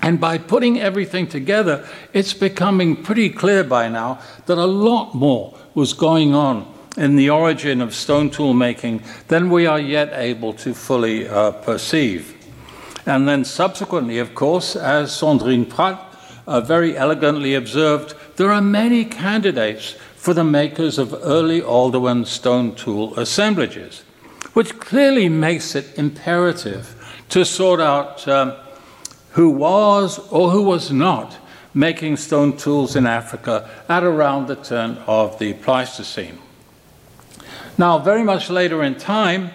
And 0.00 0.20
by 0.20 0.38
putting 0.38 0.80
everything 0.80 1.26
together, 1.26 1.86
it's 2.12 2.34
becoming 2.34 3.02
pretty 3.02 3.30
clear 3.30 3.64
by 3.64 3.88
now 3.88 4.20
that 4.46 4.58
a 4.58 4.64
lot 4.64 5.14
more 5.14 5.58
was 5.74 5.92
going 5.92 6.34
on 6.34 6.72
in 6.96 7.16
the 7.16 7.30
origin 7.30 7.80
of 7.80 7.94
stone 7.94 8.30
tool 8.30 8.54
making 8.54 9.02
than 9.28 9.50
we 9.50 9.66
are 9.66 9.80
yet 9.80 10.10
able 10.12 10.52
to 10.52 10.74
fully 10.74 11.28
uh, 11.28 11.52
perceive. 11.52 12.34
And 13.06 13.26
then 13.26 13.44
subsequently, 13.44 14.18
of 14.18 14.34
course, 14.34 14.76
as 14.76 15.10
Sandrine 15.10 15.68
Prat 15.68 15.98
uh, 16.46 16.60
very 16.60 16.96
elegantly 16.96 17.54
observed, 17.54 18.14
there 18.36 18.52
are 18.52 18.60
many 18.60 19.04
candidates 19.04 19.96
for 20.16 20.34
the 20.34 20.44
makers 20.44 20.98
of 20.98 21.14
early 21.22 21.60
Oldowan 21.60 22.26
stone 22.26 22.74
tool 22.74 23.18
assemblages, 23.18 24.02
which 24.52 24.78
clearly 24.78 25.28
makes 25.28 25.74
it 25.74 25.98
imperative 25.98 26.94
to 27.30 27.44
sort 27.44 27.80
out 27.80 28.26
um, 28.26 28.54
who 29.38 29.50
was 29.50 30.18
or 30.30 30.50
who 30.50 30.60
was 30.64 30.90
not 30.90 31.36
making 31.72 32.16
stone 32.16 32.56
tools 32.56 32.96
in 32.96 33.06
Africa 33.06 33.70
at 33.88 34.02
around 34.02 34.48
the 34.48 34.56
turn 34.56 34.98
of 35.06 35.38
the 35.38 35.52
Pleistocene. 35.52 36.36
Now, 37.78 38.00
very 38.00 38.24
much 38.24 38.50
later 38.50 38.82
in 38.82 38.96
time, 38.96 39.50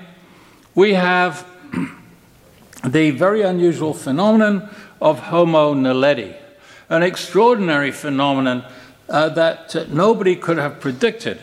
we 0.73 0.93
have 0.93 1.45
the 2.85 3.11
very 3.11 3.41
unusual 3.41 3.93
phenomenon 3.93 4.69
of 5.01 5.19
Homo 5.19 5.73
naledi, 5.73 6.33
an 6.87 7.03
extraordinary 7.03 7.91
phenomenon 7.91 8.63
uh, 9.09 9.27
that 9.27 9.75
uh, 9.75 9.85
nobody 9.89 10.37
could 10.37 10.57
have 10.57 10.79
predicted. 10.79 11.41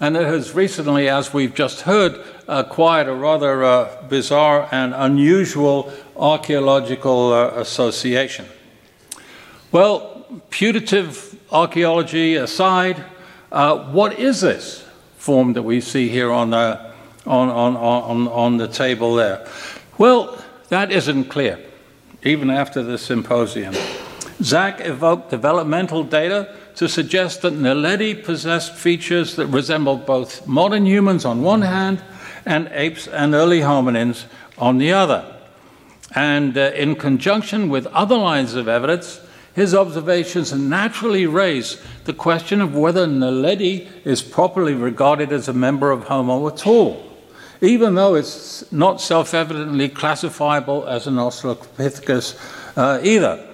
And 0.00 0.16
it 0.16 0.24
has 0.24 0.54
recently, 0.54 1.10
as 1.10 1.34
we've 1.34 1.54
just 1.54 1.82
heard, 1.82 2.24
acquired 2.48 3.08
a 3.08 3.14
rather 3.14 3.62
uh, 3.62 4.02
bizarre 4.08 4.66
and 4.72 4.94
unusual 4.94 5.92
archaeological 6.18 7.32
uh, 7.32 7.48
association. 7.56 8.46
Well, 9.72 10.26
putative 10.50 11.38
archaeology 11.52 12.36
aside, 12.36 13.04
uh, 13.52 13.90
what 13.92 14.18
is 14.18 14.40
this 14.40 14.84
form 15.18 15.52
that 15.54 15.62
we 15.62 15.80
see 15.80 16.08
here 16.08 16.30
on 16.30 16.50
the, 16.50 16.92
on, 17.26 17.48
on, 17.48 17.76
on, 17.76 18.28
on 18.28 18.56
the 18.56 18.68
table 18.68 19.14
there? 19.14 19.46
Well, 19.98 20.42
that 20.68 20.90
isn't 20.90 21.26
clear, 21.26 21.58
even 22.22 22.50
after 22.50 22.82
the 22.82 22.98
symposium. 22.98 23.74
Zach 24.42 24.80
evoked 24.80 25.30
developmental 25.30 26.04
data 26.04 26.54
to 26.76 26.88
suggest 26.88 27.42
that 27.42 27.54
Naledi 27.54 28.22
possessed 28.22 28.74
features 28.74 29.36
that 29.36 29.46
resembled 29.46 30.04
both 30.04 30.46
modern 30.46 30.86
humans 30.86 31.24
on 31.24 31.42
one 31.42 31.62
hand 31.62 32.02
and 32.44 32.68
apes 32.72 33.08
and 33.08 33.34
early 33.34 33.60
hominins 33.60 34.24
on 34.58 34.78
the 34.78 34.92
other. 34.92 35.35
And 36.16 36.56
uh, 36.56 36.72
in 36.74 36.96
conjunction 36.96 37.68
with 37.68 37.86
other 37.88 38.16
lines 38.16 38.54
of 38.54 38.68
evidence, 38.68 39.20
his 39.54 39.74
observations 39.74 40.52
naturally 40.52 41.26
raise 41.26 41.80
the 42.04 42.14
question 42.14 42.62
of 42.62 42.74
whether 42.74 43.06
Naledi 43.06 43.86
is 44.04 44.22
properly 44.22 44.72
regarded 44.72 45.30
as 45.30 45.46
a 45.46 45.52
member 45.52 45.90
of 45.90 46.04
Homo 46.04 46.48
at 46.48 46.66
all, 46.66 47.02
even 47.60 47.94
though 47.94 48.14
it's 48.14 48.70
not 48.72 49.00
self 49.00 49.34
evidently 49.34 49.90
classifiable 49.90 50.86
as 50.86 51.06
an 51.06 51.16
Australopithecus 51.16 52.38
uh, 52.76 53.00
either. 53.02 53.46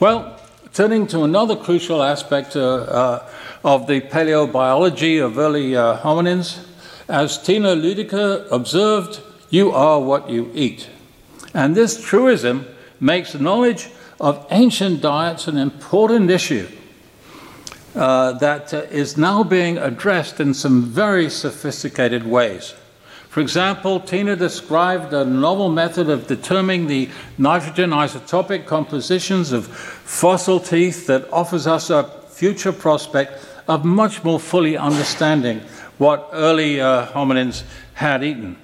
Well, 0.00 0.40
turning 0.72 1.06
to 1.08 1.24
another 1.24 1.56
crucial 1.56 2.02
aspect 2.02 2.56
uh, 2.56 2.60
uh, 2.60 3.28
of 3.64 3.86
the 3.86 4.00
paleobiology 4.00 5.22
of 5.22 5.38
early 5.38 5.76
uh, 5.76 5.98
hominins, 5.98 6.64
as 7.06 7.42
Tina 7.42 7.74
Lüdecke 7.74 8.46
observed, 8.50 9.20
you 9.50 9.72
are 9.72 10.00
what 10.00 10.30
you 10.30 10.50
eat. 10.54 10.88
And 11.58 11.74
this 11.74 12.00
truism 12.00 12.68
makes 13.00 13.34
knowledge 13.34 13.88
of 14.20 14.46
ancient 14.52 15.00
diets 15.00 15.48
an 15.48 15.58
important 15.58 16.30
issue 16.30 16.68
uh, 17.96 18.34
that 18.34 18.72
uh, 18.72 18.82
is 18.92 19.16
now 19.16 19.42
being 19.42 19.76
addressed 19.76 20.38
in 20.38 20.54
some 20.54 20.84
very 20.84 21.28
sophisticated 21.28 22.24
ways. 22.24 22.74
For 23.28 23.40
example, 23.40 23.98
Tina 23.98 24.36
described 24.36 25.12
a 25.12 25.24
novel 25.24 25.68
method 25.68 26.08
of 26.08 26.28
determining 26.28 26.86
the 26.86 27.08
nitrogen 27.38 27.90
isotopic 27.90 28.64
compositions 28.64 29.50
of 29.50 29.66
fossil 29.66 30.60
teeth 30.60 31.08
that 31.08 31.28
offers 31.32 31.66
us 31.66 31.90
a 31.90 32.04
future 32.28 32.72
prospect 32.72 33.44
of 33.66 33.84
much 33.84 34.22
more 34.22 34.38
fully 34.38 34.76
understanding 34.76 35.58
what 35.98 36.30
early 36.32 36.80
uh, 36.80 37.06
hominins 37.08 37.64
had 37.94 38.22
eaten 38.22 38.56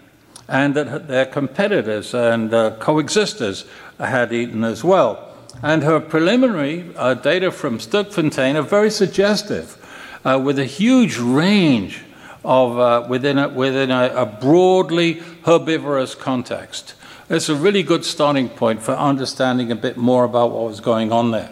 and 0.48 0.74
that 0.74 1.09
their 1.09 1.26
competitors 1.26 2.14
and 2.14 2.52
uh, 2.52 2.76
coexisters 2.78 3.64
had 3.98 4.33
eaten 4.33 4.64
as 4.64 4.85
well. 4.85 5.30
And 5.62 5.83
her 5.83 6.00
preliminary 6.00 6.94
uh, 6.96 7.14
data 7.14 7.50
from 7.50 7.78
Sterkfontein 7.78 8.57
are 8.57 8.62
very 8.62 8.90
suggestive, 8.90 9.78
uh, 10.24 10.40
with 10.42 10.59
a 10.59 10.64
huge 10.64 11.18
range 11.18 12.02
of 12.44 12.78
uh, 12.78 13.07
within, 13.09 13.38
a, 13.38 13.48
within 13.48 13.90
a, 13.90 14.12
a, 14.14 14.26
broadly 14.26 15.22
herbivorous 15.44 16.14
context. 16.14 16.94
It's 17.30 17.48
a 17.48 17.54
really 17.54 17.83
good 17.83 18.04
starting 18.04 18.50
point 18.50 18.83
for 18.83 18.92
understanding 18.92 19.72
a 19.72 19.76
bit 19.76 19.96
more 19.96 20.24
about 20.24 20.50
what 20.50 20.64
was 20.64 20.80
going 20.80 21.11
on 21.11 21.30
there. 21.30 21.50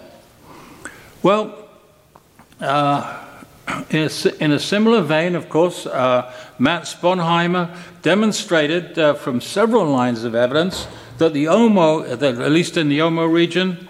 Well, 1.22 1.66
uh, 2.60 3.24
in, 3.90 4.10
a, 4.10 4.44
in, 4.44 4.52
a, 4.52 4.58
similar 4.58 5.00
vein, 5.00 5.34
of 5.34 5.48
course, 5.48 5.86
uh, 5.86 6.32
Matt 6.62 6.82
Sponheimer 6.82 7.76
demonstrated 8.02 8.96
uh, 8.96 9.14
from 9.14 9.40
several 9.40 9.84
lines 9.84 10.22
of 10.22 10.36
evidence 10.36 10.86
that 11.18 11.32
the 11.32 11.46
Omo, 11.46 12.16
that 12.16 12.40
at 12.40 12.52
least 12.52 12.76
in 12.76 12.88
the 12.88 13.00
Omo 13.00 13.30
region, 13.30 13.88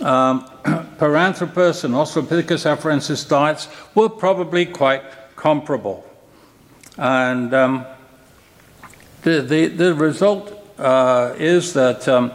um, 0.00 0.48
Paranthropus 0.96 1.82
and 1.82 1.92
Australopithecus 1.92 2.72
afarensis 2.72 3.28
diets 3.28 3.66
were 3.96 4.08
probably 4.08 4.64
quite 4.64 5.02
comparable. 5.34 6.08
And 6.96 7.52
um, 7.52 7.84
the, 9.22 9.42
the, 9.42 9.66
the 9.66 9.92
result 9.92 10.52
uh, 10.78 11.34
is 11.36 11.72
that, 11.72 12.06
um, 12.06 12.30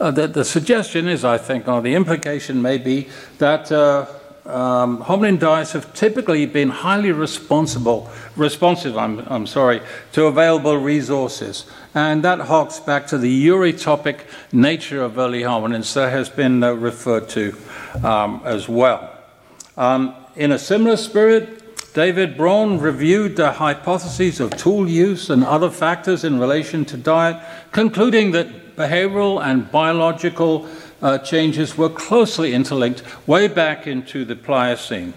uh, 0.00 0.10
that 0.10 0.34
the 0.34 0.44
suggestion 0.44 1.06
is, 1.06 1.24
I 1.24 1.38
think, 1.38 1.68
or 1.68 1.80
the 1.80 1.94
implication 1.94 2.60
may 2.60 2.78
be 2.78 3.08
that 3.38 3.70
uh, 3.70 4.06
um, 4.46 5.02
hominin 5.02 5.38
diets 5.38 5.72
have 5.72 5.94
typically 5.94 6.44
been 6.44 6.68
highly 6.68 7.12
responsible, 7.12 8.10
responsive, 8.36 8.98
I'm, 8.98 9.20
I'm 9.20 9.46
sorry, 9.46 9.80
to 10.12 10.26
available 10.26 10.76
resources. 10.76 11.64
And 11.94 12.22
that 12.24 12.40
harks 12.40 12.78
back 12.78 13.06
to 13.08 13.18
the 13.18 13.46
eurytopic 13.46 14.20
nature 14.52 15.02
of 15.02 15.16
early 15.18 15.42
hominins 15.42 15.94
that 15.94 16.10
has 16.10 16.28
been 16.28 16.62
uh, 16.62 16.72
referred 16.72 17.28
to 17.30 17.56
um, 18.02 18.42
as 18.44 18.68
well. 18.68 19.16
Um, 19.78 20.14
in 20.36 20.52
a 20.52 20.58
similar 20.58 20.96
spirit, 20.98 21.94
David 21.94 22.36
Braun 22.36 22.80
reviewed 22.80 23.36
the 23.36 23.52
hypotheses 23.52 24.40
of 24.40 24.56
tool 24.56 24.88
use 24.88 25.30
and 25.30 25.44
other 25.44 25.70
factors 25.70 26.24
in 26.24 26.38
relation 26.38 26.84
to 26.86 26.96
diet, 26.96 27.40
concluding 27.70 28.32
that 28.32 28.74
behavioral 28.76 29.42
and 29.42 29.70
biological 29.70 30.68
uh, 31.04 31.18
changes 31.18 31.76
were 31.76 31.90
closely 31.90 32.54
interlinked 32.54 33.02
way 33.28 33.46
back 33.46 33.86
into 33.86 34.24
the 34.24 34.34
Pliocene. 34.34 35.12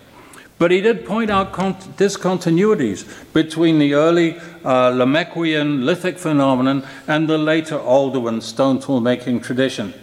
But 0.60 0.71
he 0.71 0.82
did 0.82 1.06
point 1.06 1.30
out 1.30 1.54
discontinuities 1.54 3.06
between 3.32 3.80
the 3.80 3.93
early 3.93 4.38
uh, 4.65 4.91
Lomekwian 4.91 5.86
lithic 5.86 6.17
phenomenon 6.17 6.86
and 7.08 7.30
the 7.30 7.38
later 7.38 7.78
Oldowan 7.78 8.41
stone 8.41 8.80
tool 8.80 9.00
making 9.00 9.41
tradition. 9.41 9.93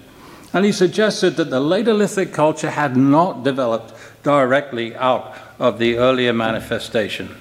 And 0.55 0.65
he 0.65 0.73
suggested 0.73 1.37
that 1.37 1.51
the 1.51 1.61
later 1.61 1.93
lithic 1.93 2.33
culture 2.33 2.71
had 2.71 2.97
not 2.97 3.43
developed 3.43 3.93
directly 4.23 4.95
out 4.97 5.37
of 5.59 5.79
the 5.79 5.99
earlier 5.99 6.33
manifestation. 6.33 7.35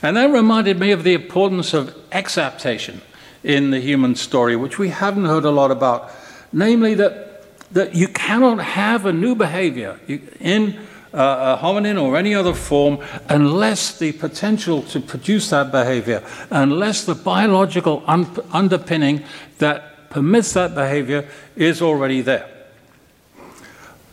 And 0.00 0.16
that 0.16 0.30
reminded 0.30 0.78
me 0.78 0.92
of 0.92 1.04
the 1.04 1.14
importance 1.14 1.74
of 1.74 1.94
exaptation 2.10 3.02
in 3.44 3.70
the 3.70 3.80
human 3.80 4.14
story, 4.14 4.56
which 4.56 4.78
we 4.78 4.88
haven't 4.88 5.26
heard 5.26 5.44
a 5.44 5.50
lot 5.50 5.70
about. 5.70 6.10
Namely, 6.52 6.94
that, 6.94 7.31
that 7.72 7.94
you 7.94 8.08
cannot 8.08 8.58
have 8.58 9.06
a 9.06 9.12
new 9.12 9.34
behavior 9.34 9.98
in 10.40 10.78
uh, 11.14 11.58
a 11.58 11.62
hominin 11.62 12.00
or 12.00 12.16
any 12.16 12.34
other 12.34 12.54
form 12.54 12.98
unless 13.28 13.98
the 13.98 14.12
potential 14.12 14.82
to 14.82 15.00
produce 15.00 15.50
that 15.50 15.70
behavior, 15.70 16.22
unless 16.50 17.04
the 17.04 17.14
biological 17.14 18.02
un- 18.06 18.36
underpinning 18.52 19.22
that 19.58 20.10
permits 20.10 20.52
that 20.52 20.74
behavior 20.74 21.28
is 21.56 21.82
already 21.82 22.20
there. 22.20 22.48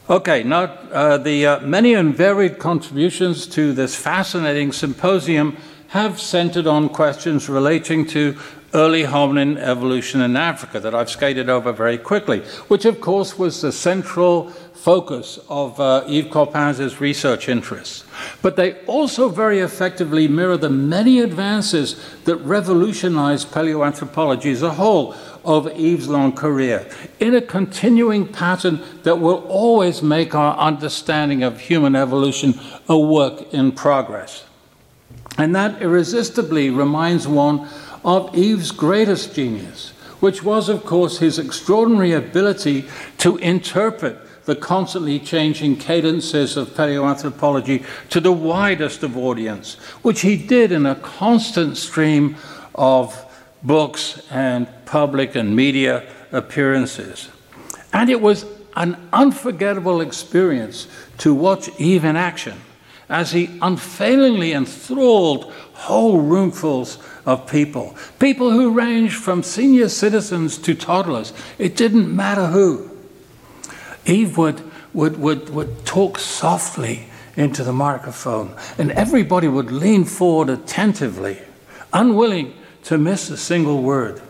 Okay, 0.09 0.43
now 0.43 0.63
uh, 0.63 1.17
the 1.17 1.45
uh, 1.45 1.59
many 1.59 1.93
and 1.93 2.15
varied 2.15 2.57
contributions 2.57 3.45
to 3.47 3.73
this 3.73 3.95
fascinating 3.95 4.71
symposium 4.71 5.55
have 5.89 6.19
centered 6.19 6.67
on 6.67 6.89
questions 6.89 7.47
relating 7.49 8.05
to 8.05 8.37
early 8.73 9.03
hominin 9.03 9.57
evolution 9.57 10.21
in 10.21 10.35
Africa 10.35 10.79
that 10.79 10.93
I've 10.93 11.09
skated 11.09 11.49
over 11.49 11.71
very 11.71 11.97
quickly, 11.97 12.39
which 12.67 12.85
of 12.85 13.01
course 13.01 13.37
was 13.37 13.61
the 13.61 13.71
central 13.71 14.49
focus 14.73 15.39
of 15.49 15.79
uh, 15.79 16.03
Yves 16.07 16.29
Coppens' 16.29 17.01
research 17.01 17.49
interests. 17.49 18.05
But 18.41 18.55
they 18.55 18.79
also 18.85 19.29
very 19.29 19.59
effectively 19.59 20.27
mirror 20.27 20.57
the 20.57 20.69
many 20.69 21.19
advances 21.19 21.95
that 22.23 22.37
revolutionized 22.37 23.51
paleoanthropology 23.51 24.51
as 24.51 24.63
a 24.63 24.71
whole 24.71 25.15
over 25.43 25.71
Yves' 25.71 26.07
long 26.07 26.33
career, 26.33 26.87
in 27.19 27.33
a 27.33 27.41
continuing 27.41 28.27
pattern 28.27 28.81
that 29.03 29.19
will 29.19 29.43
always 29.47 30.01
make 30.01 30.35
our 30.35 30.55
understanding 30.57 31.43
of 31.43 31.59
human 31.59 31.95
evolution 31.95 32.59
a 32.87 32.97
work 32.97 33.53
in 33.53 33.71
progress. 33.71 34.43
And 35.37 35.55
that 35.55 35.81
irresistibly 35.81 36.69
reminds 36.69 37.27
one 37.27 37.69
of 38.03 38.33
Yves's 38.35 38.71
greatest 38.71 39.35
genius, 39.35 39.91
which 40.19 40.43
was, 40.43 40.69
of 40.69 40.85
course, 40.85 41.19
his 41.19 41.39
extraordinary 41.39 42.13
ability 42.13 42.85
to 43.19 43.37
interpret 43.37 44.17
the 44.45 44.55
constantly 44.55 45.19
changing 45.19 45.77
cadences 45.77 46.57
of 46.57 46.69
paleoanthropology 46.69 47.85
to 48.09 48.19
the 48.19 48.31
widest 48.31 49.03
of 49.03 49.15
audience, 49.15 49.75
which 50.01 50.21
he 50.21 50.35
did 50.35 50.71
in 50.71 50.85
a 50.85 50.95
constant 50.95 51.77
stream 51.77 52.35
of 52.73 53.25
books 53.61 54.25
and 54.31 54.67
public 54.85 55.35
and 55.35 55.55
media 55.55 56.07
appearances. 56.31 57.29
And 57.93 58.09
it 58.09 58.21
was 58.21 58.45
an 58.75 58.97
unforgettable 59.13 60.01
experience 60.01 60.87
to 61.19 61.33
watch 61.33 61.69
Eve 61.79 62.05
in 62.05 62.15
action 62.15 62.59
as 63.09 63.31
he 63.31 63.57
unfailingly 63.61 64.53
enthralled 64.53 65.51
whole 65.79 66.21
roomfuls 66.21 67.01
of 67.25 67.47
people, 67.47 67.95
people 68.19 68.51
who 68.51 68.71
ranged 68.71 69.15
from 69.15 69.43
senior 69.43 69.89
citizens 69.89 70.57
to 70.57 70.75
toddlers. 70.75 71.33
It 71.57 71.75
didn't 71.75 72.13
matter 72.13 72.47
who. 72.47 72.91
Yves 74.05 74.35
would, 74.37 74.61
would, 74.93 75.19
would, 75.19 75.49
would 75.49 75.85
talk 75.85 76.19
softly 76.19 77.07
into 77.35 77.63
the 77.63 77.73
microphone, 77.73 78.53
and 78.77 78.91
everybody 78.91 79.47
would 79.47 79.71
lean 79.71 80.03
forward 80.03 80.49
attentively, 80.49 81.39
unwilling 81.93 82.53
to 82.83 82.97
miss 82.97 83.29
a 83.29 83.37
single 83.37 83.81
word. 83.81 84.21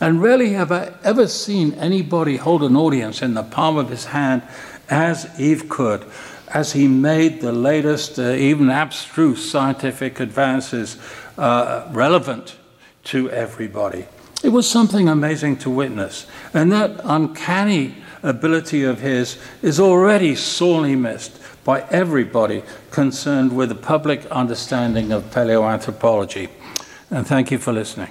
And 0.00 0.20
rarely 0.20 0.52
have 0.54 0.72
I 0.72 0.92
ever 1.04 1.28
seen 1.28 1.74
anybody 1.74 2.36
hold 2.36 2.62
an 2.62 2.76
audience 2.76 3.22
in 3.22 3.34
the 3.34 3.42
palm 3.42 3.78
of 3.78 3.88
his 3.88 4.06
hand 4.06 4.42
as 4.90 5.26
Yves 5.38 5.64
could, 5.68 6.04
as 6.48 6.72
he 6.72 6.88
made 6.88 7.40
the 7.40 7.52
latest, 7.52 8.18
uh, 8.18 8.30
even 8.30 8.70
abstruse 8.70 9.50
scientific 9.50 10.20
advances 10.20 10.96
uh, 11.38 11.88
relevant 11.90 12.56
to 13.04 13.30
everybody. 13.30 14.06
It 14.42 14.50
was 14.50 14.68
something 14.68 15.08
amazing 15.08 15.56
to 15.58 15.70
witness. 15.70 16.26
And 16.52 16.70
that 16.72 17.00
uncanny 17.04 17.96
ability 18.22 18.84
of 18.84 19.00
his 19.00 19.38
is 19.62 19.80
already 19.80 20.34
sorely 20.34 20.96
missed 20.96 21.40
by 21.64 21.82
everybody 21.90 22.62
concerned 22.90 23.56
with 23.56 23.70
the 23.70 23.74
public 23.74 24.24
understanding 24.26 25.12
of 25.12 25.24
paleoanthropology. 25.30 26.48
And 27.10 27.26
thank 27.26 27.50
you 27.50 27.58
for 27.58 27.72
listening. 27.72 28.10